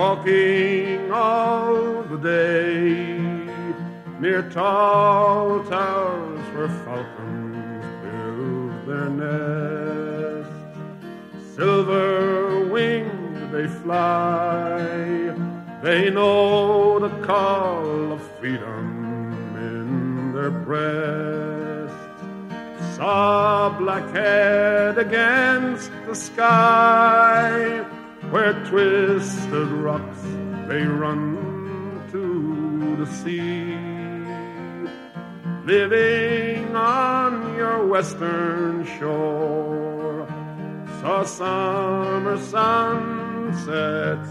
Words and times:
walking 0.00 1.12
all 1.12 2.02
the 2.04 2.16
day 2.16 3.18
near 4.18 4.40
tall 4.48 5.62
towers 5.64 6.40
where 6.54 6.72
falcons 6.84 7.84
build 8.02 8.72
their 8.88 9.10
nests. 9.10 10.56
Silver 11.54 12.64
winged 12.72 13.52
they 13.52 13.68
fly, 13.82 14.78
they 15.82 16.08
know 16.08 16.98
the 16.98 17.14
call 17.26 18.12
of 18.14 18.22
freedom 18.38 18.88
in 19.68 20.32
their 20.32 20.50
breasts. 20.50 22.06
Saw 22.96 23.68
blackhead 23.78 24.96
against 24.96 25.90
the 26.06 26.14
sky 26.14 27.84
where 28.30 28.52
twisted 28.66 29.68
rocks 29.86 30.22
they 30.68 30.82
run 30.82 31.36
to 32.12 32.96
the 32.96 33.06
sea. 33.06 33.74
Living 35.64 36.76
on 36.76 37.56
your 37.56 37.86
western 37.86 38.84
shore, 38.98 40.26
saw 41.00 41.24
summer 41.24 42.38
sunsets, 42.38 44.30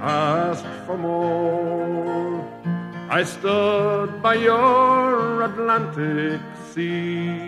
asked 0.00 0.66
for 0.86 0.98
more. 0.98 2.44
I 3.10 3.24
stood 3.24 4.22
by 4.22 4.34
your 4.34 5.42
Atlantic 5.42 6.42
sea 6.74 7.38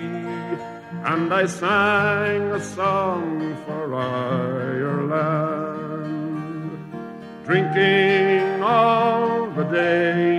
and 1.05 1.33
I 1.33 1.47
sang 1.47 2.53
a 2.53 2.61
song 2.61 3.57
for 3.65 3.95
Ireland 3.95 5.50
drinking 7.51 8.63
all 8.63 9.51
the 9.51 9.65
day 9.65 10.39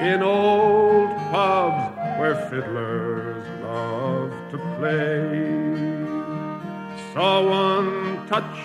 in 0.00 0.20
old 0.20 1.10
pubs 1.30 1.96
where 2.18 2.34
fiddlers 2.50 3.46
love 3.62 4.32
to 4.50 4.58
play. 4.76 5.30
Saw 7.12 7.34
one 7.48 8.26
touch 8.26 8.58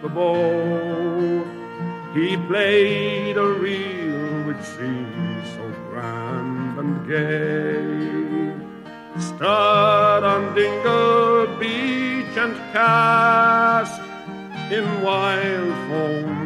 the 0.00 0.08
bow, 0.08 1.44
he 2.14 2.38
played 2.48 3.36
a 3.36 3.48
reel 3.64 4.44
which 4.46 4.64
seemed 4.76 5.46
so 5.56 5.64
grand 5.90 6.78
and 6.78 7.06
gay. 7.06 8.56
Stood 9.20 10.22
on 10.32 10.54
Dingle 10.54 11.58
Beach 11.60 12.34
and 12.44 12.56
cast 12.72 14.00
in 14.72 15.02
wild 15.02 15.74
foam 15.88 16.45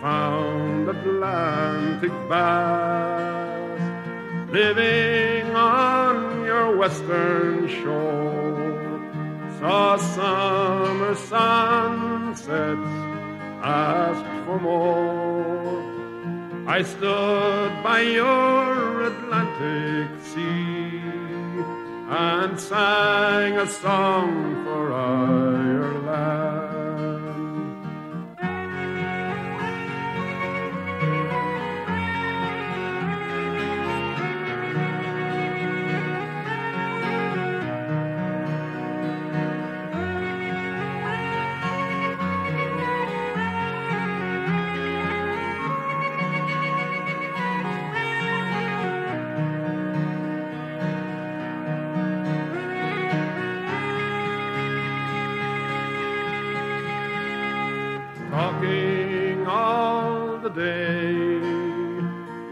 found 0.00 0.88
Atlantic 0.88 2.12
bass 2.28 3.80
living 4.50 5.54
on 5.54 6.44
your 6.44 6.76
western 6.76 7.68
shore. 7.68 8.66
Saw 9.58 9.96
summer 9.96 11.14
sunsets, 11.14 12.92
asked 13.62 14.44
for 14.44 14.58
more. 14.60 15.96
I 16.68 16.82
stood 16.82 17.70
by 17.82 18.00
your 18.00 19.02
Atlantic 19.10 20.10
sea 20.22 21.00
and 22.08 22.58
sang 22.60 23.58
a 23.58 23.66
song 23.66 24.64
for 24.64 24.92
Ireland. 24.92 25.55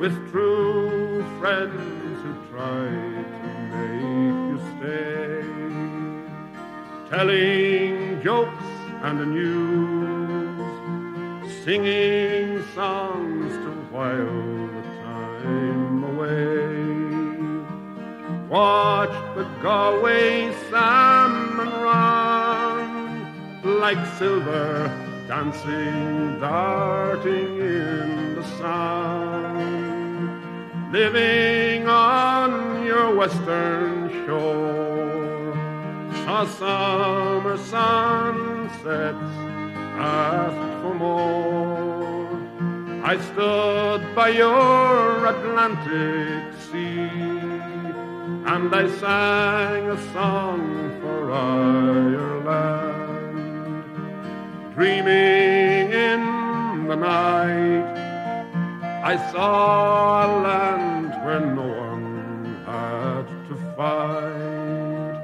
With 0.05 0.21
true 0.33 1.25
friends 1.41 2.21
who 2.23 2.33
try 2.51 2.89
to 3.33 3.45
make 3.73 4.05
you 4.27 4.61
stay, 4.73 5.41
telling 7.09 7.93
jokes 8.23 8.69
and 9.03 9.15
the 9.19 9.25
news, 9.25 10.73
singing 11.65 12.63
songs 12.75 13.53
to 13.65 13.71
while 13.95 14.69
the 14.77 14.83
time 15.05 16.05
away. 16.13 16.69
Watch 18.51 19.17
the 19.37 19.47
Galway 19.63 20.53
salmon 20.69 21.71
run 21.89 22.91
like 23.81 24.03
silver 24.19 24.71
dancing, 25.27 26.39
darting 26.41 27.59
in 27.59 28.35
the 28.35 28.45
sun, 28.59 29.54
living 30.95 31.89
on 31.89 32.87
your 32.87 33.13
western 33.17 34.09
shore. 34.25 35.53
Saw 36.23 36.45
summer 36.61 37.57
sunsets, 37.57 39.35
asked 39.99 40.75
for 40.81 40.95
more. 40.95 42.31
I 43.13 43.15
stood 43.31 44.03
by 44.15 44.29
your 44.29 45.27
Atlantic 45.35 46.45
sea, 46.67 47.11
and 48.53 48.73
I 48.83 48.85
sang 49.03 49.83
a 49.97 49.99
song 50.13 50.63
for 51.01 51.33
Ireland 51.33 52.25
dreaming 54.77 55.87
in 56.09 56.87
the 56.87 56.95
night. 56.95 58.05
I 59.13 59.17
saw 59.33 60.25
a 60.25 60.29
land 60.41 60.84
fight. 63.77 65.21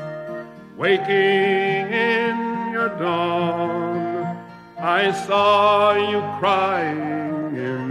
Waking 0.76 1.92
in 1.92 2.72
your 2.72 2.88
dawn, 2.98 4.36
I 4.78 5.12
saw 5.26 5.92
you 5.92 6.20
crying 6.38 7.54
in 7.54 7.88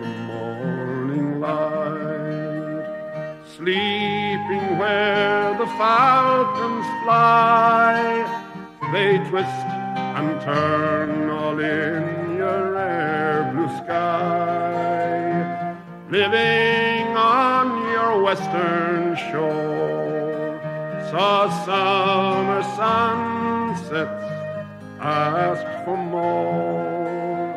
the 0.00 0.12
morning 0.32 1.40
light. 1.40 2.86
Sleeping 3.56 4.78
where 4.78 5.56
the 5.58 5.66
falcons 5.78 6.86
fly, 7.04 8.24
they 8.92 9.18
twist 9.28 9.66
and 10.16 10.40
turn 10.40 11.28
all 11.28 11.58
in 11.58 12.36
your 12.38 12.78
air 12.78 13.52
blue 13.52 13.68
sky, 13.84 15.76
living 16.10 17.16
on 17.16 17.66
your 17.92 18.22
western 18.22 19.14
shore. 19.30 19.99
Saw 21.10 21.48
summer 21.66 22.62
sunsets, 22.78 24.24
asked 25.00 25.84
for 25.84 25.96
more. 25.96 27.52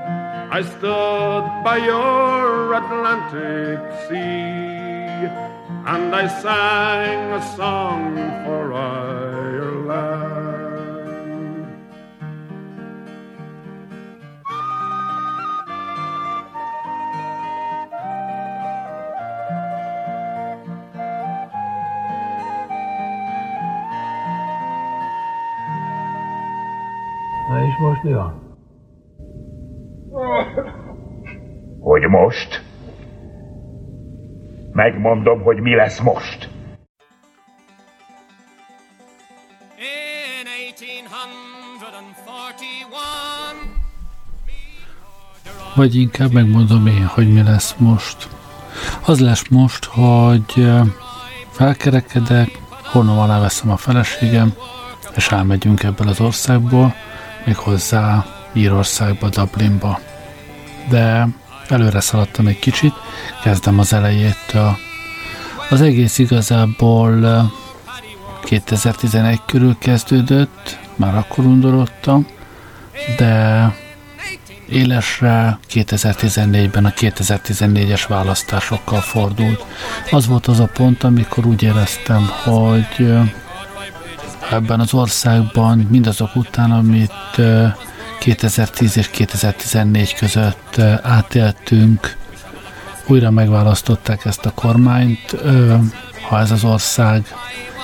I 0.52 0.62
stood 0.64 1.46
by 1.64 1.78
your 1.78 2.74
Atlantic 2.74 3.80
sea, 4.08 5.30
and 5.86 6.16
I 6.16 6.26
sang 6.42 7.34
a 7.34 7.56
song 7.56 8.16
for 8.44 8.74
Ireland. 8.74 9.33
És 27.74 27.80
most 27.80 28.04
mi 28.04 28.14
van? 28.14 28.42
Hogy 31.80 32.02
most? 32.02 32.64
Megmondom, 34.72 35.42
hogy 35.42 35.60
mi 35.60 35.76
lesz 35.76 36.00
most. 36.00 36.50
In 39.78 40.46
1841, 40.46 40.56
Vagy 45.76 45.96
inkább 45.96 46.32
megmondom 46.32 46.88
én, 46.88 47.06
hogy 47.06 47.34
mi 47.34 47.44
lesz 47.44 47.76
most. 47.78 48.28
Az 49.06 49.20
lesz 49.20 49.48
most, 49.50 49.86
hogy 49.86 50.72
felkerekedek, 51.50 52.62
honnan 52.84 53.18
alá 53.18 53.40
veszem 53.40 53.72
a 53.72 53.78
feleségem, 53.78 54.54
és 55.16 55.32
elmegyünk 55.32 55.84
ebből 55.84 56.08
az 56.08 56.20
országból, 56.20 56.94
méghozzá 57.46 58.26
Írországba, 58.54 59.30
Dublinba. 59.30 60.00
De 60.90 61.28
előre 61.70 62.00
szaladtam 62.00 62.48
egy 62.48 62.60
kicsit, 62.60 62.94
kezdem 63.44 63.80
az 63.80 63.94
elejétől. 63.94 64.78
Az 65.70 65.82
egész 65.82 66.18
igazából 66.18 67.52
2011 68.44 69.40
körül 69.46 69.76
kezdődött, 69.80 70.80
már 70.96 71.16
akkor 71.16 71.46
undorodtam, 71.46 72.28
de 73.18 73.76
élesre 74.70 75.60
2014-ben 75.74 76.86
a 76.86 76.90
2014-es 76.90 78.04
választásokkal 78.08 79.02
fordult. 79.02 79.66
Az 80.12 80.28
volt 80.28 80.48
az 80.48 80.60
a 80.60 80.70
pont, 80.74 81.04
amikor 81.04 81.46
úgy 81.46 81.64
éreztem, 81.64 82.30
hogy 82.44 83.14
ebben 84.52 84.80
az 84.80 84.94
országban 84.94 85.78
mindazok 85.78 86.36
után, 86.36 86.72
amit 86.72 87.42
2010 88.20 88.98
és 88.98 89.10
2014 89.10 90.14
között 90.14 90.78
átéltünk, 91.02 92.16
újra 93.08 93.32
megválasztották 93.32 94.26
ezt 94.26 94.46
a 94.46 94.52
kormányt. 94.52 95.36
Ha 96.30 96.40
ez 96.40 96.52
az 96.52 96.64
ország 96.64 97.36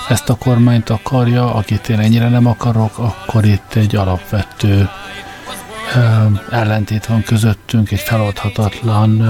ezt 0.08 0.28
a 0.28 0.34
kormányt 0.34 0.90
akarja, 0.90 1.54
akit 1.54 1.88
én 1.88 1.98
ennyire 1.98 2.28
nem 2.28 2.46
akarok, 2.46 2.98
akkor 2.98 3.44
itt 3.44 3.74
egy 3.74 3.96
alapvető 3.96 4.88
ellentét 6.50 7.06
van 7.06 7.22
közöttünk, 7.22 7.90
egy 7.90 8.00
feloldhatatlan 8.00 9.22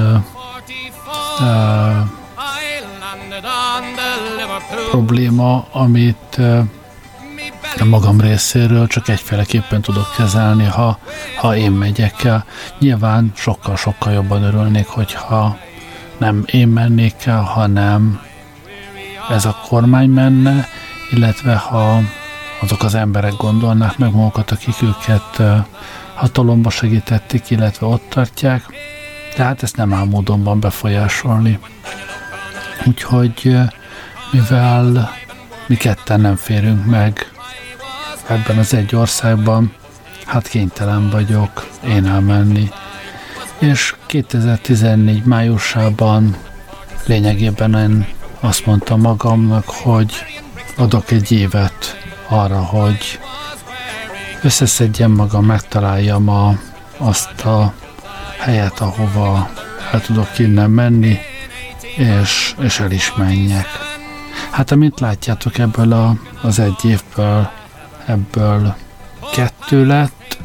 probléma, 4.91 5.67
amit 5.73 6.41
magam 7.85 8.21
részéről 8.21 8.87
csak 8.87 9.09
egyféleképpen 9.09 9.81
tudok 9.81 10.15
kezelni, 10.17 10.65
ha, 10.65 10.99
ha 11.37 11.57
én 11.57 11.71
megyek 11.71 12.25
el. 12.25 12.45
Nyilván 12.79 13.33
sokkal-sokkal 13.35 14.13
jobban 14.13 14.43
örülnék, 14.43 14.87
hogyha 14.87 15.57
nem 16.19 16.45
én 16.47 16.69
mennék 16.69 17.15
el, 17.25 17.41
hanem 17.43 18.21
ez 19.31 19.45
a 19.45 19.61
kormány 19.69 20.09
menne, 20.09 20.69
illetve 21.11 21.55
ha 21.55 22.01
azok 22.61 22.83
az 22.83 22.95
emberek 22.95 23.37
gondolnák 23.37 23.99
meg 23.99 24.13
magukat, 24.13 24.51
akik 24.51 24.83
őket 24.83 25.43
hatalomba 26.15 26.71
segítették, 26.71 27.51
illetve 27.51 27.87
ott 27.87 28.05
tartják, 28.09 28.65
tehát 29.35 29.63
ezt 29.63 29.77
nem 29.77 29.93
áll 29.93 30.05
módonban 30.05 30.61
befolyásolni. 30.61 31.59
Úgyhogy 32.87 33.57
mivel 34.33 35.11
mi 35.67 35.77
ketten 35.77 36.21
nem 36.21 36.37
férünk 36.37 36.85
meg 36.87 37.31
ebben 38.31 38.59
az 38.59 38.75
egy 38.75 38.97
országban, 38.97 39.73
hát 40.27 40.49
kénytelen 40.49 41.11
vagyok 41.11 41.67
én 41.87 42.07
elmenni. 42.07 42.71
És 43.59 43.95
2014 44.07 45.25
májusában 45.25 46.37
lényegében 47.07 47.75
én 47.75 48.07
azt 48.41 48.67
mondtam 48.67 49.01
magamnak, 49.01 49.65
hogy 49.67 50.13
adok 50.77 51.11
egy 51.11 51.33
évet 51.33 51.97
arra, 52.29 52.61
hogy 52.61 53.19
összeszedjem 54.43 55.11
magam, 55.11 55.45
megtaláljam 55.45 56.29
a, 56.29 56.59
azt 56.97 57.41
a 57.45 57.73
helyet, 58.39 58.81
ahova 58.81 59.51
el 59.93 60.01
tudok 60.01 60.39
innen 60.39 60.71
menni, 60.71 61.19
és, 61.97 62.55
és 62.61 62.81
el 62.81 62.91
is 62.91 63.13
menjek. 63.17 63.67
Hát 64.51 64.71
amint 64.71 65.01
látjátok 65.01 65.59
ebből 65.59 65.93
a, 65.93 66.15
az 66.43 66.59
egy 66.59 66.85
évből, 66.85 67.51
ebből 68.11 68.75
kettő 69.33 69.87
lett, 69.87 70.39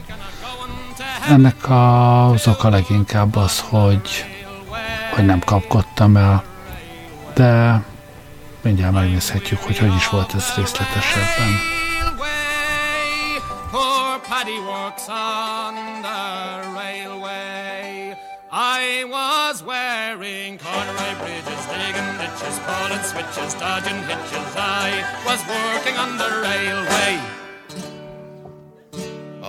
ennek 1.30 1.70
az 1.70 2.48
oka 2.48 2.70
leginkább 2.70 3.36
az, 3.36 3.60
hogy, 3.60 4.26
hogy 5.14 5.26
nem 5.26 5.40
kapkodtam 5.40 6.18
el, 6.18 6.44
de 7.34 7.82
mindjárt 8.62 8.94
megnézhetjük, 8.94 9.60
hogy 9.60 9.78
hogy 9.78 9.96
is 9.96 10.10
volt 10.10 10.34
ez 10.36 10.54
részletesebben. 10.56 11.74
Paddy 14.30 14.58
works 14.60 15.08
on 15.08 16.02
the 16.02 16.62
railway. 16.74 18.16
I 18.52 19.04
was 19.06 19.62
wearing 19.62 20.58
corduroy 20.58 21.14
bridges, 21.22 21.66
digging 21.70 22.12
ditches, 22.18 22.58
pulling 22.66 23.04
switches, 23.04 23.54
dodging 23.54 24.02
hitches. 24.08 24.56
I 24.56 25.04
was 25.26 25.40
working 25.48 25.98
on 25.98 26.18
the 26.18 26.30
railway. 26.42 27.45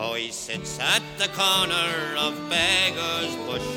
Oh, 0.09 0.15
he 0.15 0.31
sits 0.31 0.79
at 0.79 1.03
the 1.19 1.27
corner 1.35 2.15
of 2.17 2.33
Beggar's 2.49 3.35
Bush, 3.45 3.69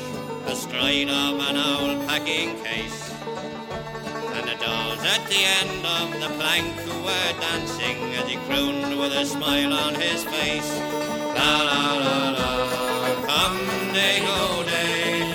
astride 0.46 1.10
of 1.10 1.34
an 1.48 1.56
old 1.58 2.06
packing 2.06 2.54
case. 2.62 3.02
And 4.36 4.46
the 4.46 4.54
dolls 4.64 5.02
at 5.02 5.26
the 5.26 5.42
end 5.58 5.82
of 5.84 6.08
the 6.22 6.30
plank 6.38 6.70
who 6.86 6.94
were 7.02 7.32
dancing 7.42 7.98
as 8.14 8.28
he 8.28 8.36
crooned 8.46 8.96
with 9.00 9.12
a 9.12 9.26
smile 9.26 9.72
on 9.72 9.94
his 9.96 10.22
face. 10.22 10.70
La 11.34 11.52
la 11.68 11.82
la 12.04 12.18
la, 12.38 12.50
come 13.26 13.58
day 13.92 14.20
go 14.20 14.62
day, 14.62 15.26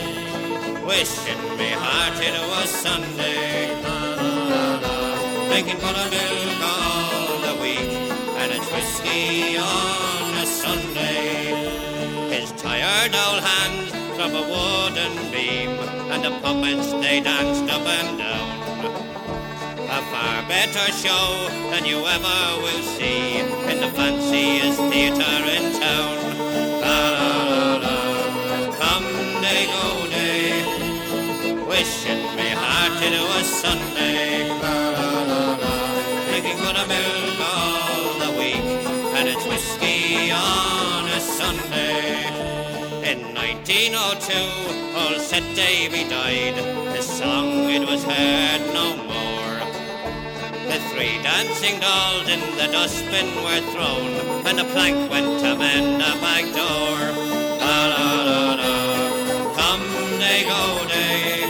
wishing 0.87 1.43
me 1.57 1.71
heart 1.75 2.17
it 2.23 2.39
was 2.51 2.69
Sunday. 2.69 3.67
La 3.83 3.99
la 4.21 4.79
la, 4.79 5.47
drinking 5.49 5.75
for 5.75 5.91
the 5.99 6.07
milk 6.15 6.61
all 6.63 7.39
the 7.47 7.61
week, 7.61 7.91
and 8.39 8.53
it's 8.53 8.71
whiskey 8.71 9.57
a. 9.57 9.65
His 9.65 10.14
tired 12.65 13.13
old 13.25 13.41
hands 13.51 13.91
from 14.17 14.31
a 14.41 14.43
wooden 14.53 15.13
beam, 15.31 15.69
and 16.11 16.21
the 16.25 16.33
puppets 16.41 16.87
they 17.03 17.17
danced 17.21 17.67
up 17.75 17.85
and 17.99 18.17
down. 18.17 18.53
A 19.97 20.01
far 20.11 20.37
better 20.49 20.87
show 21.03 21.27
than 21.71 21.85
you 21.85 21.99
ever 22.15 22.39
will 22.63 22.83
see 22.97 23.37
in 23.71 23.77
the 23.83 23.91
fanciest 23.97 24.79
theatre 24.91 25.41
in 25.57 25.65
town. 25.85 26.15
La 26.85 26.99
la 27.15 27.31
la 27.51 27.65
la, 27.85 27.97
come 28.81 29.09
day 29.45 29.63
go 29.75 29.87
day, 30.17 30.49
wishing 31.69 32.23
me 32.37 32.49
heart 32.61 32.97
it 33.07 33.15
was 33.31 33.45
Sunday. 33.63 34.49
La 34.63 34.77
la 34.97 35.09
la 35.31 35.43
la, 35.63 35.75
drinking 36.27 36.57
good 36.63 36.79
milk 36.93 37.39
all 37.53 38.05
the 38.23 38.31
week, 38.41 38.67
and 39.17 39.25
it's 39.33 39.45
whiskey 39.51 40.31
on 40.31 40.93
a 40.93 40.94
1902, 43.45 44.33
old 44.97 45.21
Seth 45.21 45.55
Davy 45.55 46.09
died. 46.09 46.55
His 46.95 47.05
song 47.05 47.69
it 47.69 47.85
was 47.87 48.03
heard 48.03 48.61
no 48.73 48.97
more. 48.97 49.57
The 50.65 50.79
three 50.89 51.21
dancing 51.21 51.79
dolls 51.79 52.27
in 52.27 52.41
the 52.57 52.65
dustbin 52.73 53.29
were 53.45 53.61
thrown, 53.69 54.09
and 54.47 54.57
the 54.57 54.65
plank 54.73 55.11
went 55.11 55.39
to 55.41 55.55
mend 55.61 56.01
a 56.01 56.13
back 56.25 56.45
door. 56.57 56.97
La 57.61 57.77
la 57.93 58.07
la 58.29 58.41
la, 58.61 58.75
come 59.53 59.85
day 60.17 60.41
go 60.49 60.63
day, 60.89 61.45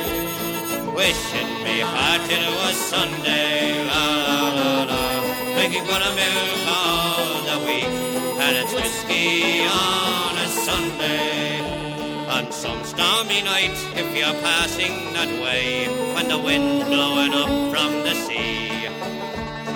wishing 0.92 1.52
me 1.64 1.80
heart 1.80 2.28
it 2.28 2.44
was 2.60 2.76
Sunday. 2.76 3.88
La 3.88 4.04
la 4.28 4.42
la 4.60 4.84
la, 4.92 5.04
drinking 5.56 5.86
for 5.86 6.00
the 6.04 6.12
milk 6.20 6.68
all 6.68 7.40
the 7.52 7.58
week, 7.66 7.94
and 8.44 8.58
it's 8.58 8.74
whiskey 8.74 9.64
on 9.64 10.36
a 10.36 10.48
Sunday. 10.50 11.75
On 12.36 12.52
some 12.52 12.84
stormy 12.84 13.42
night, 13.44 13.72
if 13.96 14.08
you're 14.14 14.36
passing 14.44 14.92
that 15.14 15.32
way, 15.42 15.88
when 16.14 16.28
the 16.28 16.38
wind's 16.38 16.84
blowing 16.84 17.32
up 17.32 17.48
from 17.72 18.04
the 18.04 18.14
sea, 18.14 18.68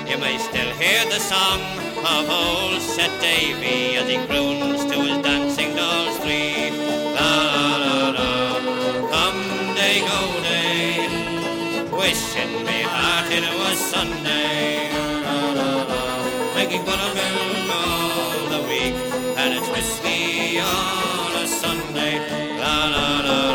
you 0.09 0.17
may 0.17 0.37
still 0.37 0.71
hear 0.75 1.05
the 1.05 1.21
song 1.23 1.61
of 2.03 2.29
old 2.29 2.81
Seth 2.81 3.15
Davy 3.21 3.95
as 3.95 4.09
he 4.09 4.17
croons 4.27 4.83
to 4.91 4.97
his 5.07 5.23
dancing 5.23 5.73
dolls 5.73 6.17
three. 6.19 6.69
La 7.15 7.31
la 7.55 8.09
la 8.17 8.59
come 9.07 9.75
day 9.79 10.03
go 10.11 10.21
day, 10.43 11.87
wishing 11.95 12.65
me 12.67 12.81
heart 12.83 13.31
it 13.31 13.47
was 13.55 13.77
Sunday. 13.79 14.91
La 15.23 15.53
la 15.59 15.83
la, 15.91 16.51
drinking 16.51 16.83
buttermilk 16.83 17.38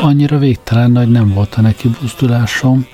Annyira 0.05 0.39
végtelen 0.39 0.91
nagy 0.91 1.11
nem 1.11 1.35
volt 1.35 1.55
a 1.55 1.61
neki 1.61 1.89
buzdulásom, 2.01 2.87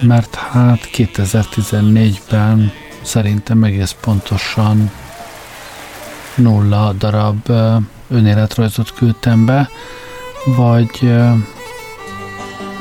mert 0.00 0.34
hát 0.34 0.88
2014-ben 0.92 2.72
szerintem 3.02 3.64
egész 3.64 3.96
pontosan 4.00 4.90
nulla 6.34 6.92
darab 6.92 7.50
önéletrajzot 8.08 8.92
küldtem 8.92 9.44
be, 9.44 9.68
vagy 10.56 11.12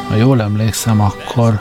ha 0.08 0.16
jól 0.16 0.42
emlékszem, 0.42 1.02
akkor 1.02 1.60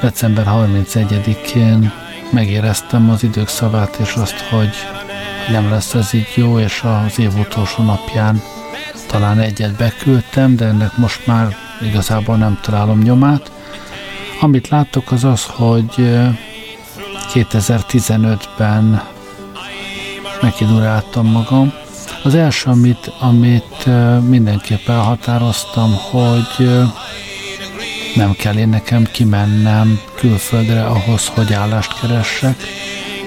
december 0.00 0.46
31-én 0.48 1.92
megéreztem 2.30 3.10
az 3.10 3.22
idők 3.22 3.48
szavát, 3.48 3.96
és 3.96 4.14
azt, 4.14 4.40
hogy 4.40 4.74
nem 5.50 5.70
lesz 5.70 5.94
ez 5.94 6.14
így 6.14 6.32
jó, 6.34 6.58
és 6.58 6.82
az 6.82 7.18
év 7.18 7.38
utolsó 7.38 7.82
napján 7.82 8.42
talán 9.06 9.38
egyet 9.38 9.76
beküldtem, 9.76 10.56
de 10.56 10.64
ennek 10.64 10.96
most 10.96 11.26
már 11.26 11.56
igazából 11.82 12.36
nem 12.36 12.58
találom 12.62 12.98
nyomát. 12.98 13.52
Amit 14.40 14.68
láttok 14.68 15.12
az 15.12 15.24
az, 15.24 15.44
hogy 15.44 16.18
2015-ben 17.34 19.02
megiduráltam 20.40 21.26
magam. 21.26 21.72
Az 22.22 22.34
első, 22.34 22.70
amit, 22.70 23.12
amit 23.20 23.86
mindenképp 24.28 24.88
elhatároztam, 24.88 25.94
hogy 26.10 26.70
nem 28.14 28.32
kell 28.32 28.56
én 28.56 28.68
nekem 28.68 29.08
kimennem 29.12 30.00
külföldre 30.14 30.84
ahhoz, 30.84 31.26
hogy 31.26 31.52
állást 31.52 32.00
keressek. 32.00 32.62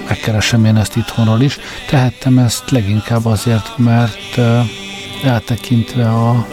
Megkeresem 0.07 0.65
én 0.65 0.75
ezt 0.75 0.95
itthonról 0.95 1.41
is. 1.41 1.57
Tehettem 1.89 2.37
ezt 2.37 2.71
leginkább 2.71 3.25
azért, 3.25 3.77
mert 3.77 4.39
eltekintve 5.25 6.09
a, 6.09 6.47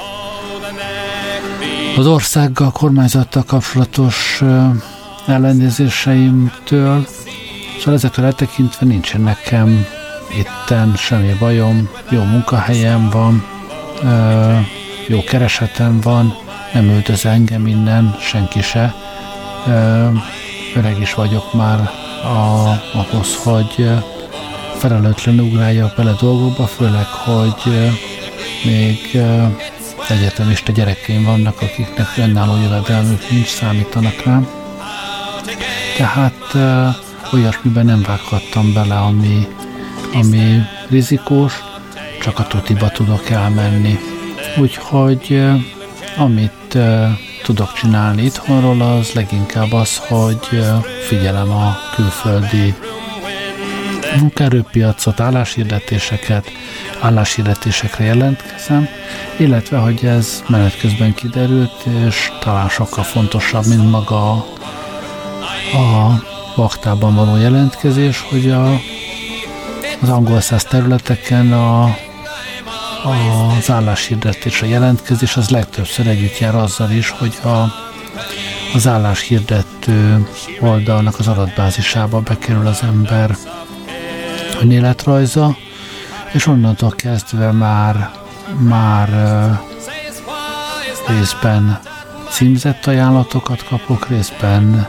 az 1.97 2.07
országgal, 2.07 2.71
kormányzattal 2.71 3.45
kapcsolatos 3.47 4.43
ellenőrzéseimtől, 5.27 7.07
szóval 7.79 7.95
ezektől 7.95 8.25
eltekintve 8.25 8.87
nincsen 8.87 9.21
nekem 9.21 9.87
itten 10.39 10.95
semmi 10.97 11.37
bajom, 11.39 11.89
jó 12.09 12.23
munkahelyem 12.23 13.11
van, 13.11 13.45
jó 15.07 15.25
keresetem 15.25 16.01
van, 16.01 16.35
nem 16.73 16.85
üldöz 16.85 17.27
engem 17.27 17.67
innen 17.67 18.17
senki 18.21 18.63
se. 18.63 18.95
Öreg 20.77 21.01
is 21.01 21.15
vagyok 21.15 21.53
már 21.53 21.81
a, 22.25 22.69
ahhoz, 22.99 23.37
hogy 23.45 23.91
felelőtlenül 24.79 25.45
ugráljak 25.45 25.95
bele 25.97 26.15
dolgokba, 26.21 26.67
főleg, 26.67 27.07
hogy 27.07 27.91
még 28.65 29.19
egyetemista 30.09 30.73
gyerekeim 30.73 31.25
vannak, 31.25 31.61
akiknek 31.61 32.07
önálló 32.17 32.63
jövedelmük 32.63 33.31
nincs, 33.31 33.49
számítanak 33.49 34.23
rám. 34.25 34.49
Tehát 35.97 36.57
olyasmiben 37.33 37.85
nem 37.85 38.03
vághattam 38.03 38.73
bele, 38.73 38.97
ami, 38.97 39.47
ami 40.15 40.61
rizikós, 40.89 41.63
csak 42.21 42.39
a 42.39 42.47
tutiba 42.47 42.89
tudok 42.89 43.31
elmenni. 43.31 43.99
Úgyhogy 44.57 45.43
amit 46.17 46.79
tudok 47.43 47.73
csinálni 47.73 48.23
itthonról, 48.23 48.81
az 48.81 49.13
leginkább 49.13 49.73
az, 49.73 49.97
hogy 49.97 50.65
figyelem 51.07 51.51
a 51.51 51.77
külföldi 51.95 52.75
munkaerőpiacot, 54.19 55.21
álláshirdetéseket, 55.21 56.47
álláshirdetésekre 57.01 58.05
jelentkezem, 58.05 58.89
illetve, 59.37 59.79
hogy 59.79 60.05
ez 60.05 60.43
menet 60.49 60.79
közben 60.79 61.15
kiderült, 61.15 61.85
és 62.07 62.33
talán 62.41 62.69
sokkal 62.69 63.05
fontosabb, 63.05 63.67
mint 63.67 63.91
maga 63.91 64.31
a, 64.33 64.45
a 65.77 66.23
vaktában 66.57 67.15
való 67.15 67.37
jelentkezés, 67.37 68.21
hogy 68.21 68.51
a, 68.51 68.81
az 70.01 70.09
angol 70.09 70.41
száz 70.41 70.65
területeken 70.65 71.53
a 71.53 71.97
az 73.05 73.71
álláshirdetés, 73.71 74.63
a 74.63 74.67
jelentkezés 74.67 75.37
az 75.37 75.49
legtöbbször 75.49 76.07
együtt 76.07 76.39
jár 76.39 76.55
azzal 76.55 76.91
is, 76.91 77.11
hogy 77.11 77.39
a, 77.45 77.73
az 78.75 78.87
álláshirdető 78.87 80.29
oldalnak 80.61 81.19
az 81.19 81.29
adatbázisába 81.29 82.21
bekerül 82.21 82.67
az 82.67 82.83
ember 82.83 83.37
önéletrajza, 84.63 85.57
és 86.33 86.47
onnantól 86.47 86.91
kezdve 86.91 87.53
már, 87.53 88.11
már 88.59 89.09
részben 91.09 91.81
címzett 92.31 92.87
ajánlatokat 92.87 93.65
kapok, 93.65 94.09
részben 94.09 94.89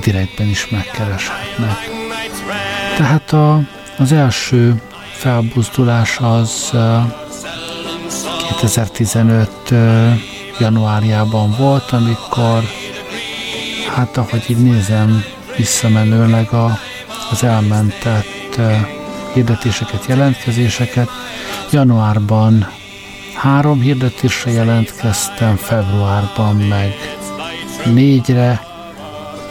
direktben 0.00 0.48
is 0.48 0.68
megkereshetnek. 0.68 1.76
Tehát 2.96 3.32
a, 3.32 3.60
az 3.98 4.12
első 4.12 4.82
felbuzdulás 5.12 6.18
az 6.18 6.72
2015 8.60 9.50
januárjában 10.58 11.54
volt, 11.58 11.90
amikor 11.90 12.62
hát 13.94 14.16
ahogy 14.16 14.44
így 14.46 14.62
nézem 14.62 15.24
visszamenőleg 15.56 16.52
a, 16.52 16.78
az 17.30 17.44
elmentett 17.44 18.31
hirdetéseket, 19.34 20.06
jelentkezéseket, 20.06 21.08
januárban 21.70 22.66
három 23.34 23.80
hirdetésre 23.80 24.50
jelentkeztem, 24.50 25.56
februárban 25.56 26.56
meg 26.56 26.94
négyre, 27.84 28.60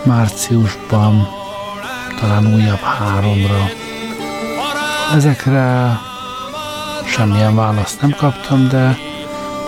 márciusban 0.04 1.28
talán 2.20 2.54
újabb 2.54 2.80
háromra. 2.80 3.70
Ezekre 5.16 5.98
semmilyen 7.06 7.56
választ 7.56 8.02
nem 8.02 8.16
kaptam, 8.18 8.68
de 8.68 8.98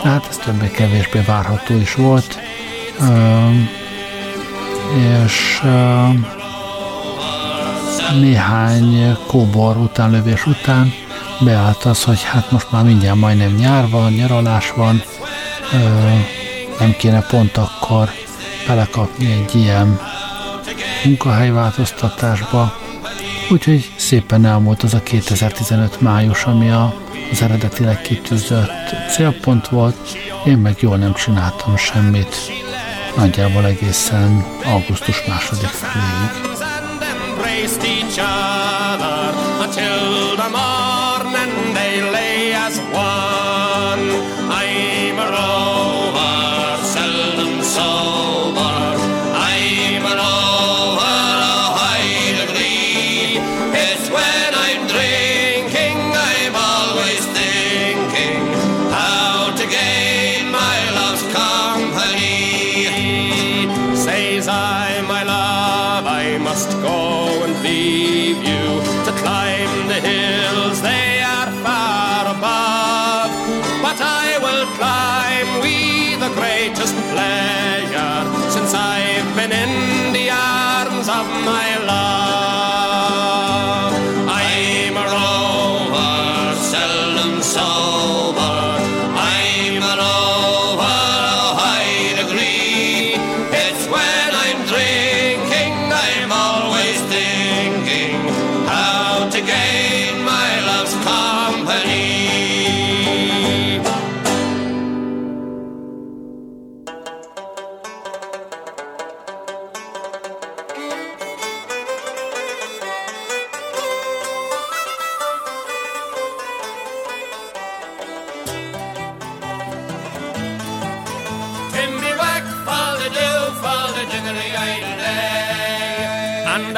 hát 0.04 0.28
ez 0.30 0.38
többé-kevésbé 0.38 1.20
várható 1.20 1.76
is 1.76 1.96
volt. 1.96 2.40
és 5.24 5.62
néhány 8.12 9.18
kóbor 9.28 9.78
utánlövés 9.78 10.46
után 10.46 10.94
beállt 11.40 11.84
az, 11.84 12.04
hogy 12.04 12.24
hát 12.24 12.52
most 12.52 12.72
már 12.72 12.84
mindjárt 12.84 13.20
majdnem 13.20 13.56
nyár 13.56 13.90
van, 13.90 14.12
nyaralás 14.12 14.72
van, 14.76 15.02
nem 16.80 16.96
kéne 16.98 17.22
pont 17.22 17.58
akkor 17.58 18.10
belekapni 18.68 19.32
egy 19.32 19.56
ilyen 19.56 20.00
munkahelyváltoztatásba, 21.04 22.82
Úgyhogy 23.50 23.92
szépen 23.96 24.46
elmúlt 24.46 24.84
az 24.84 24.94
a 24.94 25.04
2015 25.04 26.02
május, 26.02 26.44
ami 26.44 26.70
a, 26.70 26.94
az 27.32 27.42
eredetileg 27.42 28.02
kitűzött 28.02 28.96
célpont 29.12 29.68
volt, 29.68 29.96
én 30.46 30.58
meg 30.58 30.76
jól 30.80 30.98
nem 30.98 31.14
csináltam 31.14 31.78
semmit, 31.78 32.36
nagyjából 33.16 33.66
egészen 33.66 34.46
augusztus 34.66 35.26
második 35.28 35.68
feléig. 35.68 36.53
each 38.14 38.20
other 38.22 39.34
until 39.64 40.36
the 40.36 40.50
morning. 40.50 41.13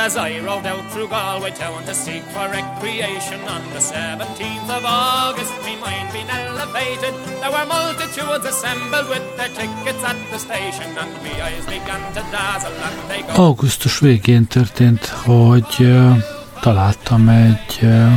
As 0.06 0.18
I 0.18 0.40
rode 0.40 0.68
out 0.68 0.86
through 0.92 1.08
Galway 1.08 1.50
town 1.50 1.84
to 1.90 1.96
seek 1.96 2.24
for 2.34 2.46
recreation 2.60 3.40
on 3.56 3.62
the 3.76 3.82
17th 3.94 4.70
of 4.78 4.84
August, 4.86 5.54
me 5.66 5.74
mind 5.86 6.08
being 6.14 6.30
elevated. 6.30 7.14
There 7.42 7.54
were 7.56 7.68
multitudes 7.78 8.46
assembled 8.54 9.08
with 9.14 9.26
their 9.38 9.52
tickets 9.60 10.04
at 10.12 10.20
the 10.32 10.40
station, 10.48 10.90
and 11.02 11.12
me 11.24 11.34
eyes 11.48 11.66
began 11.66 12.02
to 12.16 12.22
dazzle 12.32 12.78
and 12.88 12.98
they 13.10 13.22
go. 13.22 13.42
Augusztus 13.42 14.00
végén 14.00 14.46
történt, 14.48 15.06
hogy 15.06 15.76
uh, 15.80 16.18
találtam 16.60 17.30
egy 17.30 17.80
uh, 17.82 18.12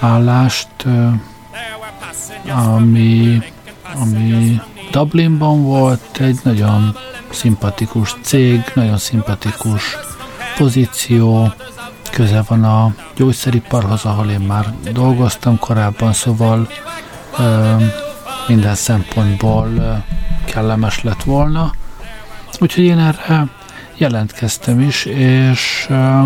állást, 0.00 0.68
uh, 0.84 1.12
ami, 2.74 3.42
ami 3.94 4.60
Dublinban 4.90 5.62
volt, 5.62 6.20
egy 6.20 6.38
nagyon 6.42 6.96
szimpatikus 7.30 8.14
cég, 8.22 8.60
nagyon 8.74 8.98
szimpatikus 8.98 9.96
pozíció, 10.56 11.52
köze 12.10 12.44
van 12.48 12.64
a 12.64 12.94
gyógyszeriparhoz, 13.16 14.04
ahol 14.04 14.30
én 14.30 14.40
már 14.40 14.74
dolgoztam 14.92 15.58
korábban, 15.58 16.12
szóval 16.12 16.68
ö, 17.38 17.74
minden 18.48 18.74
szempontból 18.74 19.68
ö, 19.78 19.92
kellemes 20.44 21.02
lett 21.02 21.22
volna. 21.22 21.72
Úgyhogy 22.60 22.84
én 22.84 22.98
erre 22.98 23.46
jelentkeztem 23.96 24.80
is, 24.80 25.04
és 25.04 25.86
ö, 25.88 26.20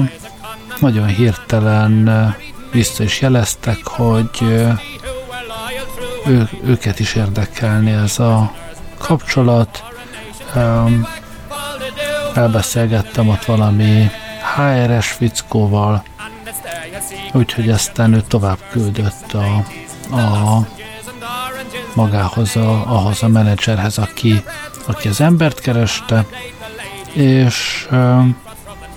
nagyon 0.80 1.06
hirtelen 1.06 2.34
vissza 2.72 3.02
is 3.02 3.20
jeleztek, 3.20 3.86
hogy 3.86 4.42
ő, 6.26 6.48
őket 6.64 6.98
is 6.98 7.14
érdekelni 7.14 7.90
ez 7.90 8.18
a 8.18 8.52
kapcsolat. 8.98 9.84
Um, 10.54 11.06
elbeszélgettem 12.34 13.28
ott 13.28 13.44
valami 13.44 14.10
HRS 14.56 15.06
fickóval, 15.06 16.02
úgyhogy 17.32 17.70
aztán 17.70 18.12
ő 18.12 18.22
tovább 18.28 18.58
küldött 18.70 19.32
a, 19.32 19.64
a 20.16 20.66
magához, 21.94 22.56
a, 22.56 22.96
ahhoz 22.96 23.22
a 23.22 23.28
menedzserhez, 23.28 23.98
aki, 23.98 24.42
aki 24.86 25.08
az 25.08 25.20
embert 25.20 25.60
kereste, 25.60 26.26
és 27.12 27.88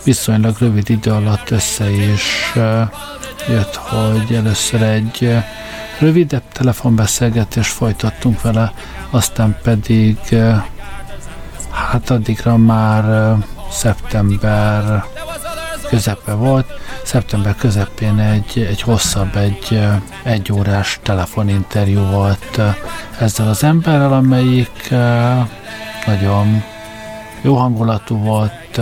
viszonylag 0.04 0.56
rövid 0.60 0.90
idő 0.90 1.12
alatt 1.12 1.52
össze 1.52 1.90
is 1.90 2.54
jött, 3.48 3.76
hogy 3.76 4.36
először 4.36 4.82
egy 4.82 5.38
rövidebb 6.00 6.44
telefonbeszélgetést 6.52 7.72
folytattunk 7.72 8.42
vele, 8.42 8.74
aztán 9.10 9.58
pedig 9.64 10.18
hát 11.74 12.10
addigra 12.10 12.58
már 12.58 13.36
szeptember 13.72 15.04
közepe 15.90 16.34
volt. 16.34 16.68
Szeptember 17.04 17.56
közepén 17.56 18.20
egy, 18.20 18.66
egy 18.70 18.82
hosszabb, 18.82 19.36
egy 19.36 19.82
egy 20.24 20.52
órás 20.52 21.00
telefoninterjú 21.04 22.00
volt 22.00 22.62
ezzel 23.20 23.48
az 23.48 23.64
emberrel, 23.64 24.14
amelyik 24.14 24.94
nagyon 26.06 26.64
jó 27.42 27.56
hangulatú 27.56 28.18
volt, 28.18 28.82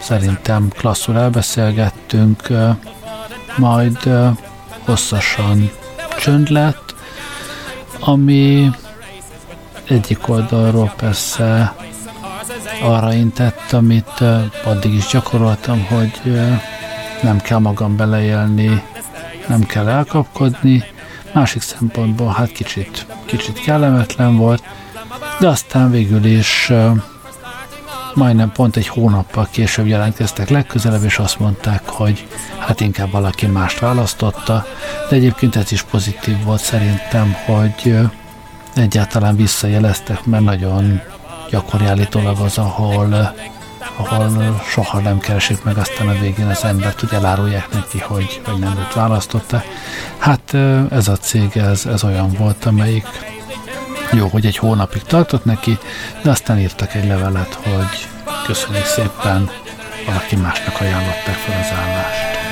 szerintem 0.00 0.68
klasszul 0.68 1.18
elbeszélgettünk, 1.18 2.48
majd 3.56 4.08
hosszasan 4.84 5.70
csönd 6.18 6.50
lett, 6.50 6.94
ami 8.00 8.70
egyik 9.88 10.28
oldalról 10.28 10.92
persze 10.96 11.74
arra 12.82 13.12
intett, 13.12 13.72
amit 13.72 14.20
addig 14.64 14.94
is 14.94 15.06
gyakoroltam, 15.06 15.84
hogy 15.84 16.40
nem 17.22 17.40
kell 17.40 17.58
magam 17.58 17.96
beleélni, 17.96 18.82
nem 19.48 19.60
kell 19.66 19.88
elkapkodni, 19.88 20.84
másik 21.32 21.62
szempontból 21.62 22.32
hát 22.32 22.52
kicsit, 22.52 23.06
kicsit 23.24 23.60
kellemetlen 23.60 24.36
volt, 24.36 24.62
de 25.40 25.48
aztán 25.48 25.90
végül 25.90 26.24
is 26.24 26.72
majdnem 28.14 28.52
pont 28.52 28.76
egy 28.76 28.88
hónappal 28.88 29.48
később 29.50 29.86
jelentkeztek 29.86 30.48
legközelebb, 30.48 31.04
és 31.04 31.18
azt 31.18 31.38
mondták, 31.38 31.88
hogy 31.88 32.26
hát 32.58 32.80
inkább 32.80 33.10
valaki 33.10 33.46
mást 33.46 33.78
választotta, 33.78 34.66
de 35.08 35.16
egyébként 35.16 35.56
ez 35.56 35.72
is 35.72 35.82
pozitív 35.82 36.44
volt 36.44 36.60
szerintem, 36.60 37.36
hogy 37.44 37.98
egyáltalán 38.74 39.36
visszajeleztek, 39.36 40.24
mert 40.24 40.44
nagyon 40.44 41.00
gyakori 41.50 41.84
állítólag 41.84 42.38
az, 42.38 42.58
ahol, 42.58 43.34
ahol 43.96 44.62
soha 44.68 44.98
nem 44.98 45.18
keresik 45.18 45.64
meg 45.64 45.76
aztán 45.76 46.08
a 46.08 46.18
végén 46.20 46.46
az 46.46 46.64
embert, 46.64 47.00
hogy 47.00 47.12
elárulják 47.12 47.72
neki, 47.72 47.98
hogy, 47.98 48.40
hogy 48.44 48.58
nem 48.58 48.76
őt 48.78 48.94
választotta. 48.94 49.62
Hát 50.18 50.54
ez 50.90 51.08
a 51.08 51.16
cég, 51.16 51.56
ez, 51.56 51.86
ez 51.86 52.04
olyan 52.04 52.32
volt, 52.32 52.64
amelyik 52.64 53.06
jó, 54.12 54.26
hogy 54.26 54.46
egy 54.46 54.56
hónapig 54.56 55.02
tartott 55.02 55.44
neki, 55.44 55.78
de 56.22 56.30
aztán 56.30 56.58
írtak 56.58 56.94
egy 56.94 57.06
levelet, 57.06 57.54
hogy 57.54 58.08
köszönjük 58.46 58.84
szépen, 58.84 59.50
valaki 60.06 60.36
másnak 60.36 60.80
ajánlották 60.80 61.34
fel 61.34 61.60
az 61.60 61.78
állást. 61.78 62.45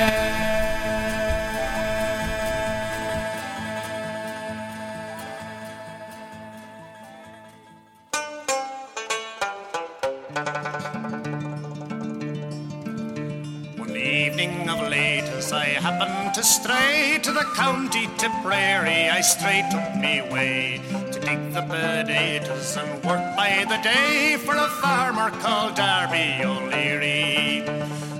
Straight 19.24 19.64
took 19.70 19.96
me 19.96 20.20
way 20.20 20.80
to 21.10 21.18
dig 21.18 21.52
the 21.54 21.62
potatoes 21.62 22.76
and 22.76 23.02
work 23.04 23.24
by 23.37 23.64
the 23.66 23.80
day 23.82 24.37
for 24.37 24.54
a 24.54 24.68
farmer 24.82 25.30
called 25.40 25.74
Darby 25.76 26.44
O'Leary. 26.44 27.64